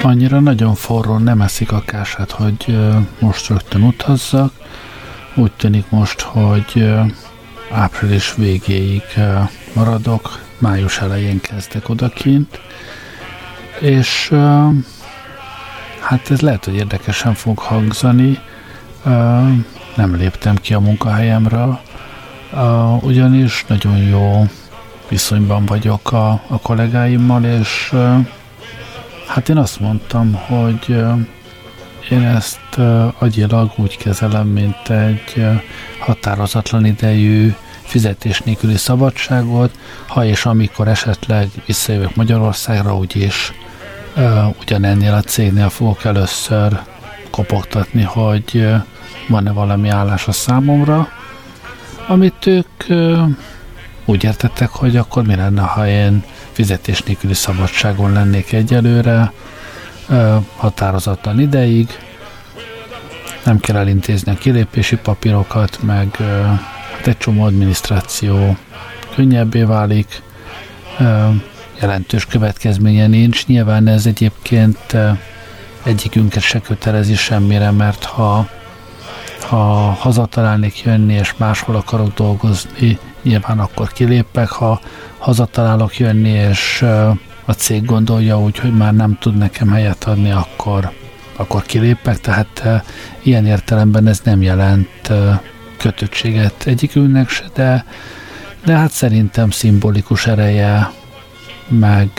Annyira 0.03 0.41
nagyon 0.41 0.75
forró, 0.75 1.19
nem 1.19 1.41
eszik 1.41 1.73
a 1.73 1.83
kását, 1.87 2.31
hogy 2.31 2.79
most 3.21 3.49
rögtön 3.49 3.83
utazzak. 3.83 4.53
Úgy 5.39 5.53
tűnik 5.53 5.91
most, 5.91 6.21
hogy 6.21 6.95
április 7.71 8.35
végéig 8.35 9.03
maradok, 9.73 10.41
május 10.59 10.99
elején 10.99 11.41
kezdek 11.41 11.89
odakint, 11.89 12.61
és 13.81 14.33
hát 16.01 16.31
ez 16.31 16.41
lehet, 16.41 16.65
hogy 16.65 16.75
érdekesen 16.75 17.35
fog 17.35 17.59
hangzani, 17.59 18.39
nem 19.97 20.15
léptem 20.17 20.57
ki 20.57 20.75
a 20.75 20.81
munkahelyemről, 20.81 21.81
Uh, 22.53 23.05
ugyanis 23.05 23.65
nagyon 23.67 23.97
jó 23.97 24.47
viszonyban 25.09 25.67
vagyok 25.67 26.13
a, 26.13 26.31
a 26.31 26.61
kollégáimmal, 26.63 27.45
és 27.45 27.95
hát 29.27 29.49
én 29.49 29.57
azt 29.57 29.81
mondtam, 29.81 30.35
hogy 30.35 31.05
én 32.11 32.23
ezt 32.23 32.61
uh, 32.77 33.23
agyilag 33.23 33.71
úgy 33.77 33.97
kezelem, 33.97 34.47
mint 34.47 34.89
egy 34.89 35.33
uh, 35.37 35.61
határozatlan 35.99 36.85
idejű 36.85 37.55
fizetés 37.83 38.41
nélküli 38.41 38.77
szabadságot, 38.77 39.79
ha 40.07 40.25
és 40.25 40.45
amikor 40.45 40.89
esetleg 40.89 41.49
visszajövök 41.67 42.15
Magyarországra, 42.15 42.97
úgyis 42.97 43.53
uh, 44.17 44.49
ugyanennél 44.61 45.15
a 45.15 45.23
cégnél 45.23 45.69
fogok 45.69 46.05
először 46.05 46.81
kopogtatni, 47.31 48.03
hogy 48.03 48.51
uh, 48.55 48.75
van-e 49.29 49.53
valami 49.53 49.89
állás 49.89 50.29
a 50.29 50.33
számomra, 50.33 51.09
amit 52.07 52.47
ők 52.47 52.85
úgy 54.05 54.25
értettek, 54.25 54.69
hogy 54.69 54.97
akkor 54.97 55.27
mi 55.27 55.35
lenne, 55.35 55.63
ha 55.63 55.87
én 55.87 56.25
fizetés 56.53 57.03
nélküli 57.03 57.35
szabadságon 57.35 58.13
lennék 58.13 58.53
egyelőre, 58.53 59.33
határozatlan 60.57 61.41
ideig, 61.41 61.89
nem 63.45 63.59
kell 63.59 63.77
elintézni 63.77 64.33
a 64.33 64.39
kilépési 64.39 64.97
papírokat, 64.97 65.79
meg 65.83 66.17
hát 66.97 67.07
egy 67.07 67.19
csomó 67.19 67.43
adminisztráció 67.43 68.57
könnyebbé 69.15 69.63
válik, 69.63 70.23
jelentős 71.81 72.27
következménye 72.27 73.07
nincs. 73.07 73.47
Nyilván 73.47 73.87
ez 73.87 74.07
egyébként 74.07 74.97
egyikünket 75.83 76.43
se 76.43 76.61
kötelezi 76.61 77.15
semmire, 77.15 77.71
mert 77.71 78.05
ha 78.05 78.49
ha 79.49 79.97
hazatalálnék 79.99 80.83
jönni, 80.83 81.15
és 81.15 81.35
máshol 81.37 81.77
akarok 81.77 82.15
dolgozni, 82.15 82.99
nyilván 83.23 83.59
akkor 83.59 83.93
kilépek, 83.93 84.49
ha 84.49 84.81
hazatalálok 85.19 85.99
jönni, 85.99 86.29
és 86.29 86.85
a 87.49 87.53
cég 87.53 87.85
gondolja 87.85 88.41
úgy, 88.41 88.59
hogy 88.59 88.77
már 88.77 88.95
nem 88.95 89.19
tud 89.21 89.37
nekem 89.37 89.69
helyet 89.69 90.05
adni, 90.05 90.31
akkor, 90.31 90.93
akkor 91.37 91.63
kilépek, 91.63 92.21
tehát 92.21 92.63
ilyen 93.23 93.47
értelemben 93.47 94.07
ez 94.07 94.21
nem 94.25 94.43
jelent 94.43 95.13
kötöttséget 95.77 96.67
egyikünknek 96.67 97.29
se, 97.29 97.45
de, 97.55 97.85
de 98.65 98.77
hát 98.77 98.91
szerintem 98.91 99.51
szimbolikus 99.51 100.27
ereje, 100.27 100.91
meg, 101.69 102.11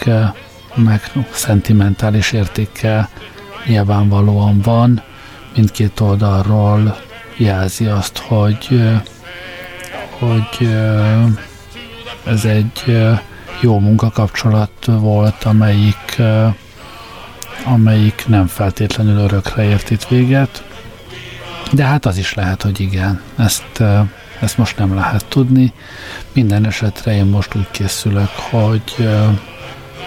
meg 0.75 1.11
szentimentális 1.31 2.31
értéke 2.31 3.09
nyilvánvalóan 3.65 4.61
van, 4.61 5.03
mindkét 5.55 5.99
oldalról 5.99 6.97
jelzi 7.37 7.85
azt, 7.85 8.17
hogy, 8.17 8.81
hogy 10.19 10.77
ez 12.25 12.45
egy 12.45 12.97
jó 13.61 13.79
munkakapcsolat 13.79 14.85
volt, 14.85 15.43
amelyik, 15.43 16.21
amelyik 17.65 18.23
nem 18.27 18.47
feltétlenül 18.47 19.17
örökre 19.17 19.63
ért 19.63 19.89
itt 19.89 20.07
véget, 20.07 20.63
de 21.71 21.83
hát 21.83 22.05
az 22.05 22.17
is 22.17 22.33
lehet, 22.33 22.61
hogy 22.61 22.79
igen, 22.79 23.21
ezt, 23.37 23.83
ezt 24.39 24.57
most 24.57 24.77
nem 24.77 24.95
lehet 24.95 25.25
tudni. 25.25 25.73
Minden 26.33 26.65
esetre 26.65 27.15
én 27.15 27.25
most 27.25 27.55
úgy 27.55 27.71
készülök, 27.71 28.29
hogy, 28.29 29.09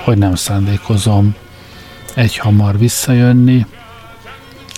hogy 0.04 0.18
nem 0.18 0.34
szándékozom 0.34 1.34
egy 2.14 2.36
hamar 2.36 2.78
visszajönni, 2.78 3.66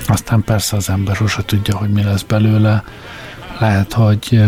aztán 0.07 0.43
persze 0.45 0.77
az 0.77 0.89
ember 0.89 1.17
sose 1.17 1.43
tudja, 1.45 1.77
hogy 1.77 1.91
mi 1.91 2.03
lesz 2.03 2.23
belőle. 2.23 2.85
Lehet, 3.59 3.93
hogy 3.93 4.43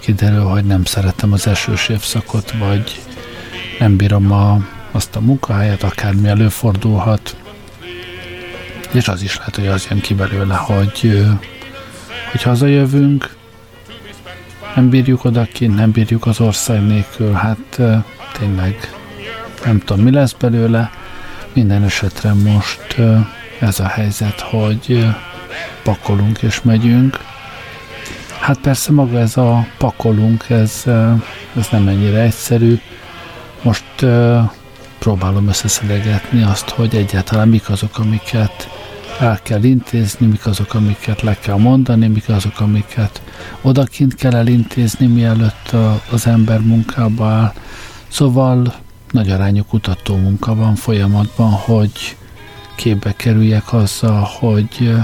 kiderül, 0.00 0.44
hogy 0.44 0.64
nem 0.64 0.84
szeretem 0.84 1.32
az 1.32 1.46
esős 1.46 1.88
évszakot, 1.88 2.52
vagy 2.58 3.00
nem 3.80 3.96
bírom 3.96 4.32
a, 4.32 4.66
azt 4.90 5.16
a 5.16 5.20
munkahelyet, 5.20 5.82
akármi 5.82 6.28
előfordulhat. 6.28 7.36
És 8.92 9.08
az 9.08 9.22
is 9.22 9.36
lehet, 9.36 9.56
hogy 9.56 9.66
az 9.66 9.86
jön 9.90 10.00
ki 10.00 10.14
belőle, 10.14 10.54
hogy, 10.54 11.26
hogy 12.30 12.42
hazajövünk, 12.42 13.36
nem 14.74 14.88
bírjuk 14.88 15.24
odakint, 15.24 15.74
nem 15.74 15.90
bírjuk 15.90 16.26
az 16.26 16.40
ország 16.40 16.86
nélkül, 16.86 17.32
hát 17.32 17.80
tényleg 18.38 18.90
nem 19.64 19.78
tudom, 19.78 20.04
mi 20.04 20.10
lesz 20.10 20.32
belőle. 20.32 20.90
Minden 21.52 21.82
esetre 21.82 22.32
most 22.32 22.96
ez 23.60 23.80
a 23.80 23.86
helyzet, 23.86 24.40
hogy 24.40 25.06
pakolunk 25.82 26.42
és 26.42 26.62
megyünk. 26.62 27.18
Hát 28.40 28.58
persze 28.58 28.92
maga 28.92 29.18
ez 29.18 29.36
a 29.36 29.66
pakolunk, 29.78 30.48
ez, 30.48 30.84
ez 31.56 31.68
nem 31.70 31.88
ennyire 31.88 32.20
egyszerű. 32.20 32.80
Most 33.62 34.06
próbálom 34.98 35.48
összeszedegetni 35.48 36.42
azt, 36.42 36.68
hogy 36.68 36.94
egyáltalán 36.94 37.48
mik 37.48 37.68
azok, 37.68 37.98
amiket 37.98 38.68
el 39.20 39.40
kell 39.42 39.62
intézni, 39.62 40.26
mik 40.26 40.46
azok, 40.46 40.74
amiket 40.74 41.22
le 41.22 41.38
kell 41.38 41.56
mondani, 41.56 42.06
mik 42.06 42.28
azok, 42.28 42.60
amiket 42.60 43.22
odakint 43.62 44.14
kell 44.14 44.34
elintézni, 44.34 45.06
mielőtt 45.06 45.72
az 46.10 46.26
ember 46.26 46.60
munkába 46.60 47.26
áll. 47.26 47.52
Szóval 48.08 48.74
nagy 49.10 49.30
arányú 49.30 49.64
kutató 49.64 50.16
munka 50.16 50.54
van 50.54 50.74
folyamatban, 50.74 51.50
hogy 51.50 52.16
képbe 52.74 53.12
kerüljek 53.12 53.72
azzal, 53.72 54.28
hogy 54.38 54.94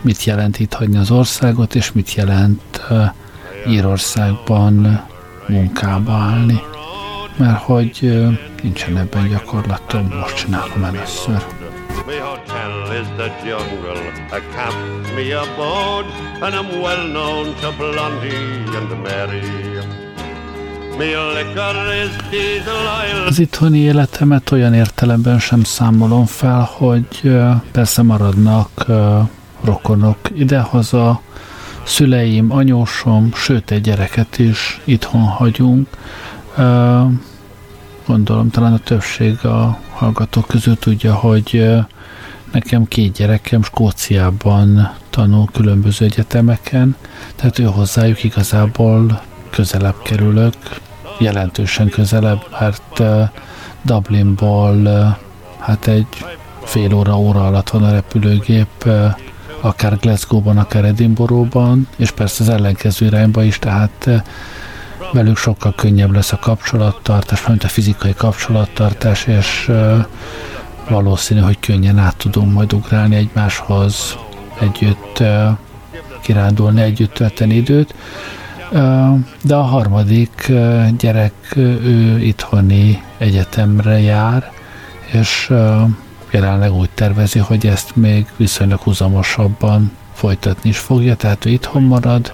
mit 0.00 0.24
jelent 0.24 0.58
itt 0.58 0.72
hagyni 0.72 0.96
az 0.96 1.10
országot, 1.10 1.74
és 1.74 1.92
mit 1.92 2.14
jelent 2.14 2.82
Írországban 3.68 5.04
munkába 5.48 6.12
állni. 6.12 6.60
Mert 7.36 7.62
hogy 7.62 8.22
nincsen 8.62 8.96
ebben 8.96 9.28
gyakorlatom, 9.28 10.14
most 10.20 10.36
csinálom 10.36 10.84
először. 10.84 11.44
My 12.06 12.18
hotel 12.18 13.00
is 13.00 13.06
the 13.16 13.48
jungle, 13.48 14.12
a 14.30 14.40
camp 14.54 15.06
me 15.14 15.38
abode, 15.38 16.08
and 16.40 16.54
I'm 16.54 16.80
well 16.82 17.06
known 17.08 17.54
to 17.60 17.72
Blondie 17.78 18.78
and 18.78 19.02
Mary. 19.02 19.72
Az 23.26 23.38
itthoni 23.38 23.78
életemet 23.78 24.50
olyan 24.50 24.74
értelemben 24.74 25.38
sem 25.38 25.64
számolom 25.64 26.26
fel, 26.26 26.68
hogy 26.72 27.32
persze 27.72 28.02
maradnak 28.02 28.84
rokonok 29.64 30.18
idehaza, 30.34 31.20
szüleim, 31.82 32.52
anyósom, 32.52 33.32
sőt 33.34 33.70
egy 33.70 33.80
gyereket 33.80 34.38
is 34.38 34.80
itthon 34.84 35.22
hagyunk. 35.22 35.88
Gondolom 38.06 38.50
talán 38.50 38.72
a 38.72 38.78
többség 38.78 39.44
a 39.44 39.78
hallgatók 39.90 40.46
közül 40.46 40.78
tudja, 40.78 41.14
hogy 41.14 41.74
nekem 42.52 42.84
két 42.84 43.12
gyerekem 43.12 43.62
Skóciában 43.62 44.92
tanul 45.10 45.48
különböző 45.52 46.04
egyetemeken, 46.04 46.96
tehát 47.36 47.58
ő 47.58 47.64
hozzájuk 47.64 48.24
igazából 48.24 49.22
közelebb 49.50 50.02
kerülök, 50.02 50.54
jelentősen 51.18 51.88
közelebb, 51.88 52.46
mert 52.60 53.02
Dublinból 53.82 54.86
hát 55.58 55.86
egy 55.86 56.06
fél 56.64 56.94
óra, 56.94 57.18
óra 57.18 57.46
alatt 57.46 57.68
van 57.68 57.82
a 57.82 57.90
repülőgép, 57.90 58.88
akár 59.60 59.98
Glasgow-ban, 59.98 60.58
akár 60.58 60.84
Edinburgh-ban, 60.84 61.88
és 61.96 62.10
persze 62.10 62.42
az 62.42 62.48
ellenkező 62.48 63.06
irányba 63.06 63.42
is, 63.42 63.58
tehát 63.58 64.22
velük 65.14 65.36
sokkal 65.36 65.74
könnyebb 65.74 66.14
lesz 66.14 66.32
a 66.32 66.38
kapcsolattartás, 66.38 67.46
mint 67.46 67.64
a 67.64 67.68
fizikai 67.68 68.14
kapcsolattartás, 68.14 69.26
és 69.26 69.70
valószínű, 70.88 71.40
hogy 71.40 71.58
könnyen 71.60 71.98
át 71.98 72.16
tudunk 72.16 72.52
majd 72.52 72.72
ugrálni 72.72 73.16
egymáshoz, 73.16 74.16
együtt 74.60 75.22
kirándulni, 76.22 76.82
együtt 76.82 77.12
tölteni 77.12 77.54
időt. 77.54 77.94
De 79.42 79.54
a 79.54 79.62
harmadik 79.62 80.52
gyerek, 80.98 81.32
ő 81.56 82.20
itthoni 82.20 83.02
egyetemre 83.18 84.00
jár, 84.00 84.52
és 85.12 85.52
jelenleg 86.30 86.72
úgy 86.72 86.90
tervezi, 86.94 87.38
hogy 87.38 87.66
ezt 87.66 87.96
még 87.96 88.26
viszonylag 88.36 88.78
húzamosabban 88.78 89.92
folytatni 90.14 90.68
is 90.68 90.78
fogja, 90.78 91.16
tehát 91.16 91.44
ő 91.44 91.50
itthon 91.50 91.82
marad. 91.82 92.32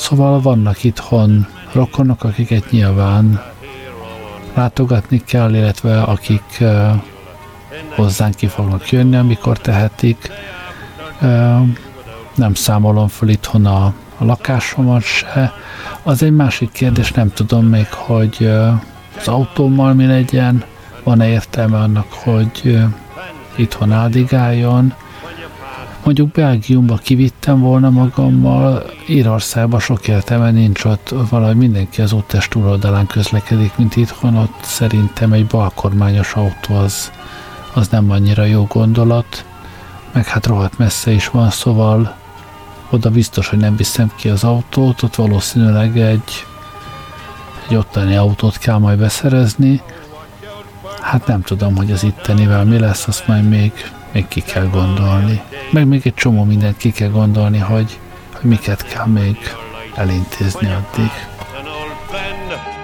Szóval 0.00 0.40
vannak 0.40 0.84
itthon 0.84 1.46
rokonok, 1.72 2.24
akiket 2.24 2.70
nyilván 2.70 3.42
látogatni 4.54 5.22
kell, 5.24 5.54
illetve 5.54 6.02
akik 6.02 6.64
hozzánk 7.94 8.34
ki 8.34 8.46
fognak 8.46 8.90
jönni, 8.90 9.16
amikor 9.16 9.58
tehetik 9.58 10.30
nem 12.34 12.54
számolom 12.54 13.08
föl 13.08 13.28
itthon 13.28 13.66
a, 13.66 13.84
a 14.18 14.24
lakásomat 14.24 15.02
se. 15.02 15.52
Az 16.02 16.22
egy 16.22 16.34
másik 16.34 16.72
kérdés, 16.72 17.12
nem 17.12 17.32
tudom 17.32 17.66
még, 17.66 17.92
hogy 17.92 18.50
az 19.18 19.28
autómmal 19.28 19.94
mi 19.94 20.06
legyen, 20.06 20.64
van-e 21.02 21.28
értelme 21.28 21.78
annak, 21.78 22.12
hogy 22.12 22.78
itthon 23.56 23.92
áldigáljon. 23.92 24.94
Mondjuk 26.04 26.30
Belgiumba 26.30 26.96
kivittem 26.96 27.60
volna 27.60 27.90
magammal, 27.90 28.90
Írországba 29.08 29.78
sok 29.78 30.08
értelme 30.08 30.50
nincs 30.50 30.84
ott, 30.84 31.14
valahogy 31.30 31.56
mindenki 31.56 32.00
az 32.02 32.12
úttest 32.12 32.50
túloldalán 32.50 33.06
közlekedik, 33.06 33.76
mint 33.76 33.96
itthon, 33.96 34.36
ott 34.36 34.58
szerintem 34.62 35.32
egy 35.32 35.46
balkormányos 35.46 36.34
autó 36.34 36.74
az, 36.74 37.12
az 37.74 37.88
nem 37.88 38.10
annyira 38.10 38.44
jó 38.44 38.64
gondolat, 38.64 39.44
meg 40.12 40.26
hát 40.26 40.46
rohadt 40.46 40.78
messze 40.78 41.10
is 41.10 41.28
van, 41.28 41.50
szóval 41.50 42.16
oda 42.90 43.10
biztos, 43.10 43.48
hogy 43.48 43.58
nem 43.58 43.76
viszem 43.76 44.12
ki 44.16 44.28
az 44.28 44.44
autót, 44.44 45.02
ott 45.02 45.14
valószínűleg 45.14 45.98
egy, 45.98 46.46
egy 47.68 47.76
ottani 47.76 48.16
autót 48.16 48.58
kell 48.58 48.78
majd 48.78 48.98
beszerezni. 48.98 49.82
Hát 51.00 51.26
nem 51.26 51.42
tudom, 51.42 51.76
hogy 51.76 51.92
az 51.92 52.02
ittenivel 52.02 52.64
mi 52.64 52.78
lesz, 52.78 53.06
azt 53.06 53.26
majd 53.26 53.48
még, 53.48 53.72
még 54.12 54.28
ki 54.28 54.40
kell 54.40 54.68
gondolni. 54.68 55.42
Meg 55.70 55.86
még 55.86 56.00
egy 56.04 56.14
csomó 56.14 56.44
mindent 56.44 56.76
ki 56.76 56.90
kell 56.90 57.10
gondolni, 57.10 57.58
hogy, 57.58 57.98
hogy 58.32 58.50
miket 58.50 58.86
kell 58.86 59.06
még 59.06 59.36
elintézni 59.94 60.68
addig. 60.70 61.10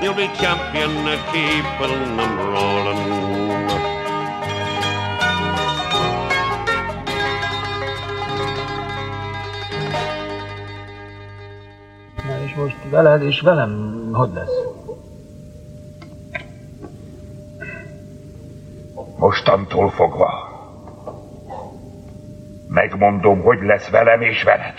You'll 0.02 0.14
be 0.14 0.30
champion, 0.38 1.04
keeping 1.32 2.16
them 2.16 2.36
rolling. 2.36 3.16
most 12.56 12.76
veled 12.90 13.22
és 13.22 13.40
velem 13.40 14.08
hogy 14.12 14.30
lesz? 14.34 14.64
Mostantól 19.16 19.90
fogva 19.90 20.45
megmondom, 22.76 23.40
hogy 23.42 23.58
lesz 23.62 23.88
velem 23.88 24.20
és 24.20 24.42
veled. 24.42 24.74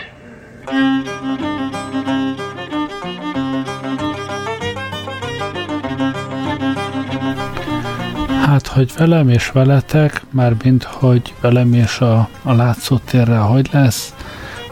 Hát, 8.44 8.66
hogy 8.66 8.92
velem 8.96 9.28
és 9.28 9.50
veletek, 9.50 10.22
mármint, 10.30 10.82
hogy 10.82 11.34
velem 11.40 11.72
és 11.72 12.00
a, 12.00 12.28
a 12.42 12.52
látszótérrel 12.52 13.42
hogy 13.42 13.68
lesz, 13.72 14.14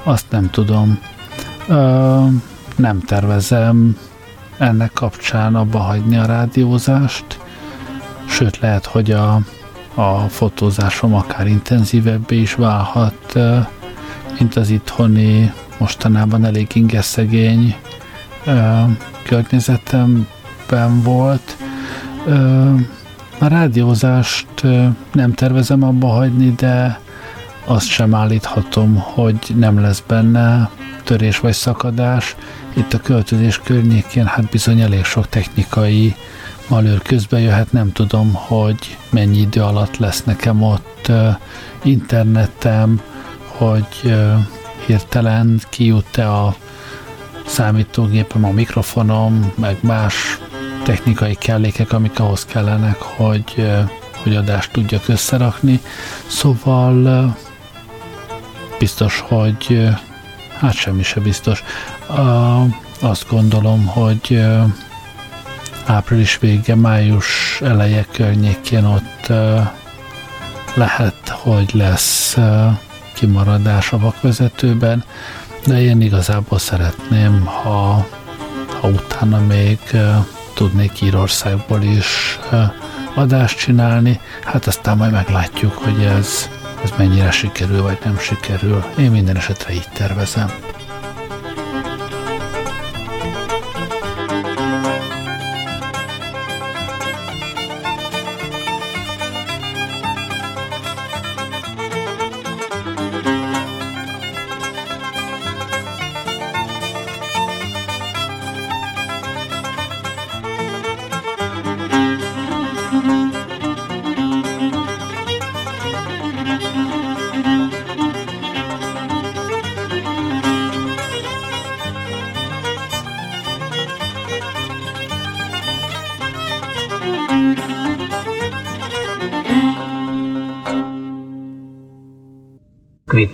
azt 0.02 0.30
nem 0.30 0.50
tudom. 0.50 0.98
Ö, 1.68 2.24
nem 2.76 3.00
tervezem 3.00 3.98
ennek 4.58 4.92
kapcsán 4.92 5.54
abba 5.54 5.78
hagyni 5.78 6.16
a 6.16 6.26
rádiózást, 6.26 7.40
sőt 8.28 8.58
lehet, 8.58 8.86
hogy 8.86 9.10
a, 9.10 9.40
a 9.96 10.28
fotózásom 10.28 11.14
akár 11.14 11.46
intenzívebbé 11.46 12.40
is 12.40 12.54
válhat, 12.54 13.38
mint 14.38 14.56
az 14.56 14.70
itthoni, 14.70 15.52
mostanában 15.78 16.44
elég 16.44 16.66
ingeszegény 16.74 17.76
környezetemben 19.22 21.02
volt. 21.02 21.56
A 23.38 23.46
rádiózást 23.46 24.46
nem 25.12 25.32
tervezem 25.34 25.82
abba 25.82 26.06
hagyni, 26.08 26.50
de 26.50 27.00
azt 27.64 27.88
sem 27.88 28.14
állíthatom, 28.14 28.96
hogy 28.96 29.38
nem 29.54 29.80
lesz 29.80 30.02
benne 30.06 30.70
törés 31.04 31.40
vagy 31.40 31.52
szakadás. 31.52 32.36
Itt 32.72 32.92
a 32.92 33.00
költözés 33.00 33.60
környékén 33.64 34.26
hát 34.26 34.50
bizony 34.50 34.80
elég 34.80 35.04
sok 35.04 35.28
technikai 35.28 36.14
malőr 36.68 37.02
közbe 37.02 37.38
jöhet, 37.38 37.72
nem 37.72 37.92
tudom, 37.92 38.32
hogy 38.32 38.96
mennyi 39.10 39.38
idő 39.38 39.62
alatt 39.62 39.96
lesz 39.96 40.24
nekem 40.24 40.62
ott 40.62 41.12
internetem, 41.82 43.00
hogy 43.46 44.14
hirtelen 44.86 45.60
kijut-e 45.70 46.32
a 46.32 46.54
számítógépem, 47.46 48.44
a 48.44 48.50
mikrofonom, 48.50 49.52
meg 49.54 49.76
más 49.80 50.14
technikai 50.84 51.34
kellékek, 51.34 51.92
amik 51.92 52.20
ahhoz 52.20 52.44
kellenek, 52.44 53.00
hogy, 53.00 53.66
hogy 54.22 54.36
adást 54.36 54.72
tudjak 54.72 55.08
összerakni. 55.08 55.80
Szóval 56.26 57.36
biztos, 58.78 59.20
hogy 59.28 59.88
hát 60.58 60.74
semmi 60.74 61.02
se 61.02 61.20
biztos. 61.20 61.64
Azt 63.00 63.26
gondolom, 63.30 63.86
hogy 63.86 64.44
április 65.86 66.38
vége, 66.38 66.74
május 66.74 67.60
eleje 67.60 68.06
környékén 68.12 68.84
ott 68.84 69.32
lehet, 70.74 71.28
hogy 71.28 71.70
lesz 71.72 72.36
kimaradás 73.14 73.92
a 73.92 73.98
vakvezetőben, 73.98 75.04
de 75.66 75.80
én 75.80 76.00
igazából 76.00 76.58
szeretném, 76.58 77.44
ha, 77.44 78.06
ha 78.80 78.88
utána 78.88 79.40
még 79.40 79.78
tudnék 80.54 81.00
Írországból 81.00 81.82
is 81.82 82.38
adást 83.14 83.58
csinálni, 83.58 84.20
hát 84.44 84.66
aztán 84.66 84.96
majd 84.96 85.12
meglátjuk, 85.12 85.72
hogy 85.72 86.02
ez, 86.04 86.48
ez 86.84 86.90
mennyire 86.98 87.30
sikerül, 87.30 87.82
vagy 87.82 87.98
nem 88.04 88.18
sikerül. 88.18 88.84
Én 88.98 89.10
minden 89.10 89.36
esetre 89.36 89.72
így 89.72 89.88
tervezem. 89.92 90.65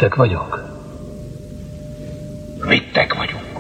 Vittek 0.03 0.17
vagyunk? 0.17 0.63
Vittek 2.61 3.15
vagyunk. 3.15 3.59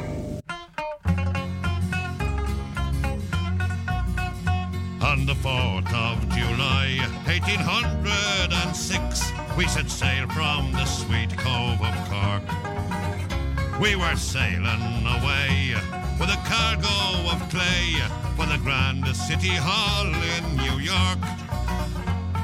On 5.00 5.24
the 5.26 5.34
4th 5.42 5.92
of 5.92 6.34
July, 6.34 7.00
1806, 7.26 9.32
we 9.56 9.66
set 9.66 9.90
sail 9.90 10.28
from 10.28 10.72
the 10.72 10.84
sweet 10.84 11.36
cove 11.36 11.80
of 11.80 12.08
Cork. 12.08 12.42
We 13.80 13.94
were 13.94 14.16
sailing 14.16 15.06
away 15.06 15.74
with 16.18 16.28
a 16.28 16.38
cargo 16.50 17.30
of 17.32 17.48
clay 17.50 18.02
for 18.36 18.46
the 18.46 18.58
grand 18.62 19.16
city 19.16 19.56
hall 19.56 20.14
in 20.36 20.56
New 20.56 20.78
York. 20.80 21.18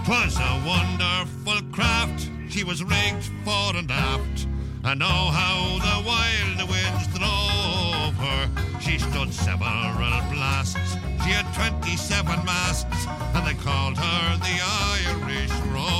Twas 0.04 0.38
a 0.38 0.60
wonderful 0.64 1.60
craft 1.72 2.17
she 2.48 2.64
was 2.64 2.82
rigged 2.82 3.30
fore 3.44 3.76
and 3.76 3.90
aft, 3.90 4.46
and 4.84 5.02
oh 5.02 5.06
how 5.06 5.78
the 5.78 6.06
wild 6.06 6.70
winds 6.70 7.06
drove 7.08 8.14
her. 8.16 8.80
She 8.80 8.98
stood 8.98 9.32
several 9.32 10.22
blasts, 10.32 10.96
she 11.24 11.30
had 11.30 11.52
twenty-seven 11.54 12.44
masts, 12.44 13.06
and 13.34 13.46
they 13.46 13.54
called 13.54 13.96
her 13.98 14.36
the 14.38 14.60
Irish 14.96 15.52
Rover. 15.72 15.98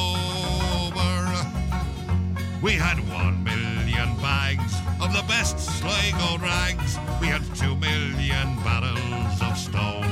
We 2.63 2.73
had 2.73 2.99
one 3.13 3.45
million 3.45 4.17
bags 4.21 4.75
of 5.01 5.13
the 5.13 5.23
best 5.29 5.59
Sligo 5.61 6.39
rags. 6.39 6.99
We 7.21 7.29
had 7.29 7.43
two 7.55 7.77
million 7.77 8.57
barrels 8.65 9.43
of 9.43 9.57
stone. 9.57 10.07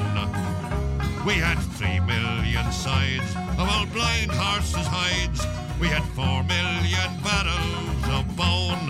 We 1.27 1.35
had 1.35 1.59
three 1.75 1.99
million 2.01 2.71
sides 2.71 3.35
of 3.59 3.69
old 3.69 3.93
blind 3.93 4.31
horses' 4.31 4.87
hides. 4.87 5.45
We 5.79 5.89
had 5.89 6.05
four 6.15 6.43
million 6.45 7.11
barrels 7.23 8.09
of 8.09 8.35
bone. 8.35 8.89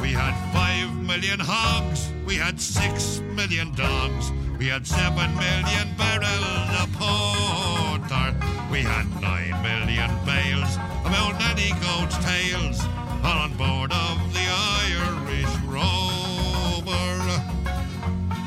We 0.00 0.12
had 0.12 0.34
five 0.52 0.94
million 1.02 1.40
hogs. 1.40 2.12
We 2.24 2.36
had 2.36 2.60
six 2.60 3.20
million 3.34 3.74
dogs. 3.74 4.30
We 4.60 4.68
had 4.68 4.86
seven 4.86 5.34
million 5.34 5.88
barrels 5.98 6.70
of 6.80 6.92
porter. 6.92 8.34
We 8.70 8.82
had 8.82 9.06
nine 9.20 9.60
million 9.62 10.10
bales 10.24 10.76
of 11.04 11.12
old 11.20 11.36
nanny 11.40 11.72
goat's 11.82 12.16
tails, 12.24 12.80
all 13.24 13.38
on 13.38 13.52
board 13.54 13.90
of 13.90 14.16
the 14.32 14.46
Irish 14.86 15.54
rover. 15.66 17.06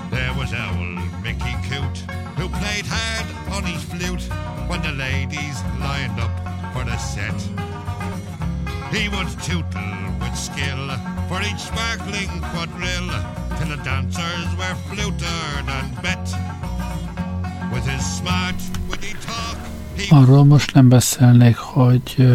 There 0.09 0.34
was 0.36 0.53
old 0.53 0.99
Mickey 1.22 1.55
Coot, 1.67 1.97
who 2.39 2.47
played 2.47 2.86
hard 2.88 3.28
on 3.51 3.63
his 3.63 3.84
flute 3.84 4.24
when 4.70 4.82
the 4.82 4.93
ladies 4.93 5.61
lined 5.82 6.17
up 6.17 6.59
for 6.80 6.86
the 6.92 6.98
set. 6.98 7.40
He 8.94 9.10
would 9.14 9.30
tootle 9.48 9.92
with 10.22 10.36
skill 10.48 10.86
for 11.28 11.40
each 11.50 11.62
sparkling 11.70 12.32
quadrille 12.52 13.12
till 13.58 13.70
the 13.76 13.80
dancers 13.84 14.50
were 14.60 14.76
flutered 14.88 15.68
and 15.78 15.90
bet. 16.02 16.26
With 17.74 17.86
his 17.94 18.04
smart, 18.18 18.60
witty 18.90 19.14
talk, 19.26 19.58
Arról 20.10 20.46
most 20.46 20.74
nem 20.74 20.90
beszélnék, 20.90 21.58
hogy 21.58 22.28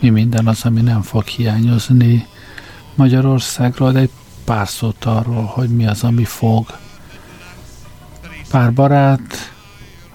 mi 0.00 0.08
minden 0.08 0.46
az, 0.46 0.64
ami 0.64 0.80
nem 0.80 1.02
fog 1.02 1.24
hiányozni 1.24 2.26
Magyarországról, 2.94 3.92
de 3.92 3.98
egy 3.98 4.10
pár 4.44 4.68
szót 4.68 5.04
arról, 5.04 5.44
hogy 5.44 5.68
mi 5.68 5.86
az, 5.86 6.04
ami 6.04 6.24
fog. 6.24 6.78
Pár 8.50 8.72
barát, 8.72 9.52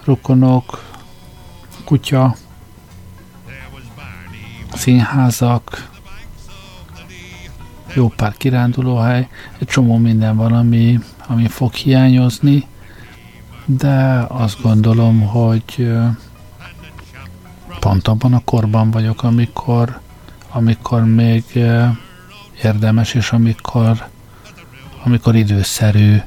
rokonok, 0.04 0.84
kutya, 1.84 2.36
színházak, 4.76 5.90
jó 7.94 8.08
pár 8.08 8.38
kirándulóhely, 8.38 9.28
egy 9.60 9.68
csomó 9.68 9.98
minden 9.98 10.36
van, 10.36 10.54
ami, 10.54 11.00
ami 11.28 11.48
fog 11.48 11.74
hiányozni, 11.74 12.68
de 13.66 14.26
azt 14.28 14.62
gondolom, 14.62 15.22
hogy 15.22 15.94
pont 17.80 18.08
abban 18.08 18.34
a 18.34 18.42
korban 18.44 18.92
vagyok, 18.92 19.24
amikor, 19.24 20.00
amikor 20.50 21.06
még 21.06 21.44
érdemes, 22.64 23.14
és 23.14 23.32
amikor, 23.32 24.08
amikor 25.04 25.36
időszerű 25.36 26.18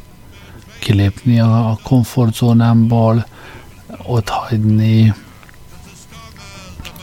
kilépni 0.79 1.41
a, 1.41 1.71
a 1.71 1.79
komfortzónámból, 1.83 3.27
ott 4.07 4.29
hagyni 4.29 5.15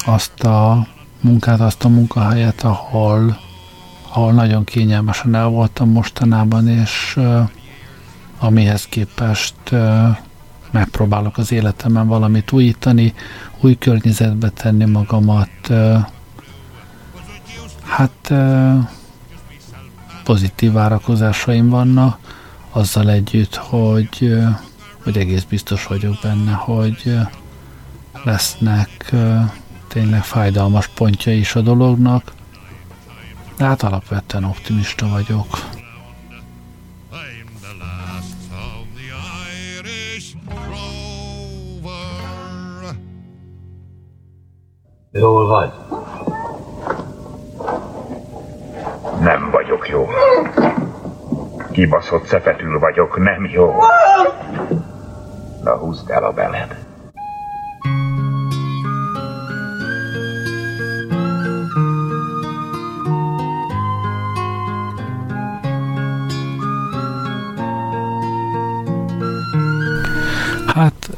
azt 0.05 0.43
a 0.43 0.87
munkát, 1.25 1.59
azt 1.59 1.83
a 1.83 1.89
munkahelyet, 1.89 2.63
ahol, 2.63 3.37
ahol 4.11 4.31
nagyon 4.31 4.63
kényelmesen 4.63 5.35
el 5.35 5.47
voltam 5.47 5.89
mostanában, 5.89 6.67
és 6.67 7.19
amihez 8.39 8.85
képest 8.85 9.55
megpróbálok 10.71 11.37
az 11.37 11.51
életemben 11.51 12.07
valamit 12.07 12.51
újítani, 12.51 13.13
új 13.61 13.77
környezetbe 13.77 14.49
tenni 14.49 14.85
magamat. 14.85 15.71
Hát 17.83 18.33
pozitív 20.23 20.71
várakozásaim 20.71 21.69
vannak, 21.69 22.19
azzal 22.71 23.09
együtt, 23.09 23.55
hogy, 23.55 24.37
hogy 25.03 25.17
egész 25.17 25.43
biztos 25.43 25.87
vagyok 25.87 26.15
benne, 26.21 26.51
hogy 26.51 27.17
lesznek 28.23 29.13
tényleg 29.95 30.23
fájdalmas 30.23 30.87
pontja 30.87 31.33
is 31.33 31.55
a 31.55 31.61
dolognak, 31.61 32.31
de 33.57 33.65
hát 33.65 33.83
alapvetően 33.83 34.43
optimista 34.43 35.07
vagyok. 35.07 35.47
Jól 45.11 45.47
vagy? 45.47 45.71
Nem 49.19 49.49
vagyok 49.51 49.89
jó. 49.89 50.07
Kibaszott 51.71 52.25
szefetül 52.25 52.79
vagyok, 52.79 53.17
nem 53.17 53.45
jó. 53.45 53.73
Na 55.63 55.77
húzd 55.77 56.09
el 56.09 56.23
a 56.23 56.31
beled. 56.31 56.85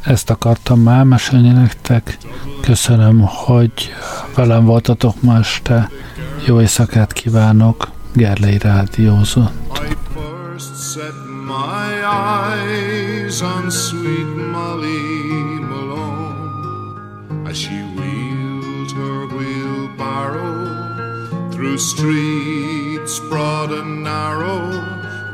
Ezt 0.08 0.30
akartam 0.30 0.80
már 0.80 1.04
mesélni 1.04 1.50
nektek. 1.50 2.18
Köszönöm, 2.62 3.22
hogy 3.22 3.94
velem 4.36 4.66
voltatok 4.66 5.22
ma 5.22 5.38
este. 5.38 5.90
Jó 6.46 6.62
éjszakát 6.62 7.14
kívánok. 7.14 7.90
Gerlei 8.14 8.58
Rádiózott. 8.58 9.66
my 11.48 12.02
eyes 12.04 13.42
on 13.42 13.72
sweet 13.72 14.28
Molly 14.52 15.60
Malone 15.72 16.48
as 17.50 17.58
she 17.58 17.78
wheeled 17.96 18.92
her 18.92 19.28
wheelbarrow 19.36 20.52
through 21.52 21.78
streets 21.78 23.20
broad 23.30 23.72
and 23.72 24.04
narrow, 24.04 24.62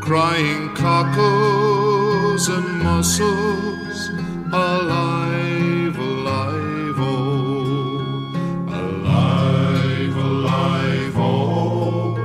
crying 0.02 0.70
cockles 0.76 2.48
and 2.48 2.84
mussels 2.84 3.93
alive, 4.54 5.98
alive, 5.98 6.96
oh, 7.00 7.98
alive, 8.70 10.16
alive, 10.16 11.14
oh, 11.18 12.16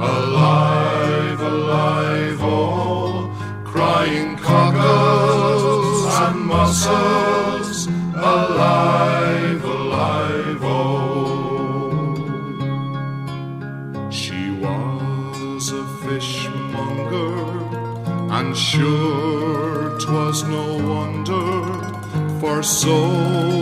alive, 0.00 1.40
alive, 1.40 2.38
oh, 2.42 3.62
crying 3.64 4.36
cockles 4.38 6.14
and 6.18 6.40
mussels, 6.40 7.19
for 22.60 22.66
so 22.66 23.59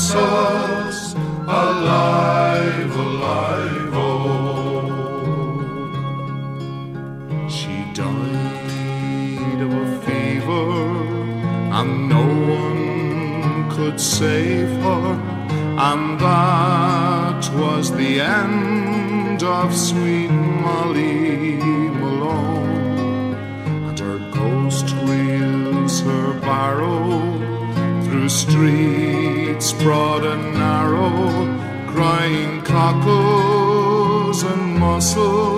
and 0.00 1.14
alive, 1.46 2.96
alive, 2.96 3.92
oh. 3.92 4.88
She 7.48 7.84
died 7.92 9.60
of 9.60 9.72
a 9.72 10.00
fever, 10.06 10.68
and 11.78 12.08
no 12.08 12.24
one 12.62 13.70
could 13.70 14.00
save 14.00 14.70
her, 14.86 15.06
and 15.90 16.18
that 16.18 17.42
was 17.54 17.92
the 17.92 18.20
end 18.20 19.42
of 19.42 19.76
sweet 19.76 20.30
Molly 20.30 21.56
Malone. 22.00 23.34
And 23.88 23.98
her 23.98 24.18
ghost 24.32 24.88
wheels 25.04 26.00
her 26.00 26.32
barrow 26.40 27.38
through 28.04 28.30
broad 29.82 30.24
and 30.24 30.54
narrow, 30.54 31.92
crying 31.92 32.62
cockles 32.62 34.42
and 34.42 34.78
mussels 34.78 35.49